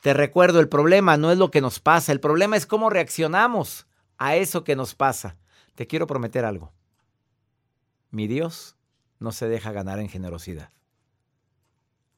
Te 0.00 0.14
recuerdo, 0.14 0.58
el 0.58 0.70
problema 0.70 1.18
no 1.18 1.30
es 1.30 1.36
lo 1.36 1.50
que 1.50 1.60
nos 1.60 1.80
pasa, 1.80 2.10
el 2.10 2.20
problema 2.20 2.56
es 2.56 2.64
cómo 2.64 2.88
reaccionamos 2.88 3.86
a 4.16 4.36
eso 4.36 4.64
que 4.64 4.76
nos 4.76 4.94
pasa. 4.94 5.36
Te 5.74 5.86
quiero 5.86 6.06
prometer 6.06 6.46
algo. 6.46 6.72
Mi 8.10 8.28
Dios 8.28 8.76
no 9.18 9.30
se 9.30 9.46
deja 9.46 9.72
ganar 9.72 9.98
en 9.98 10.08
generosidad 10.08 10.70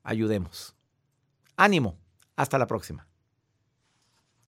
ayudemos. 0.02 0.76
Ánimo. 1.56 1.98
Hasta 2.36 2.58
la 2.58 2.66
próxima. 2.66 3.09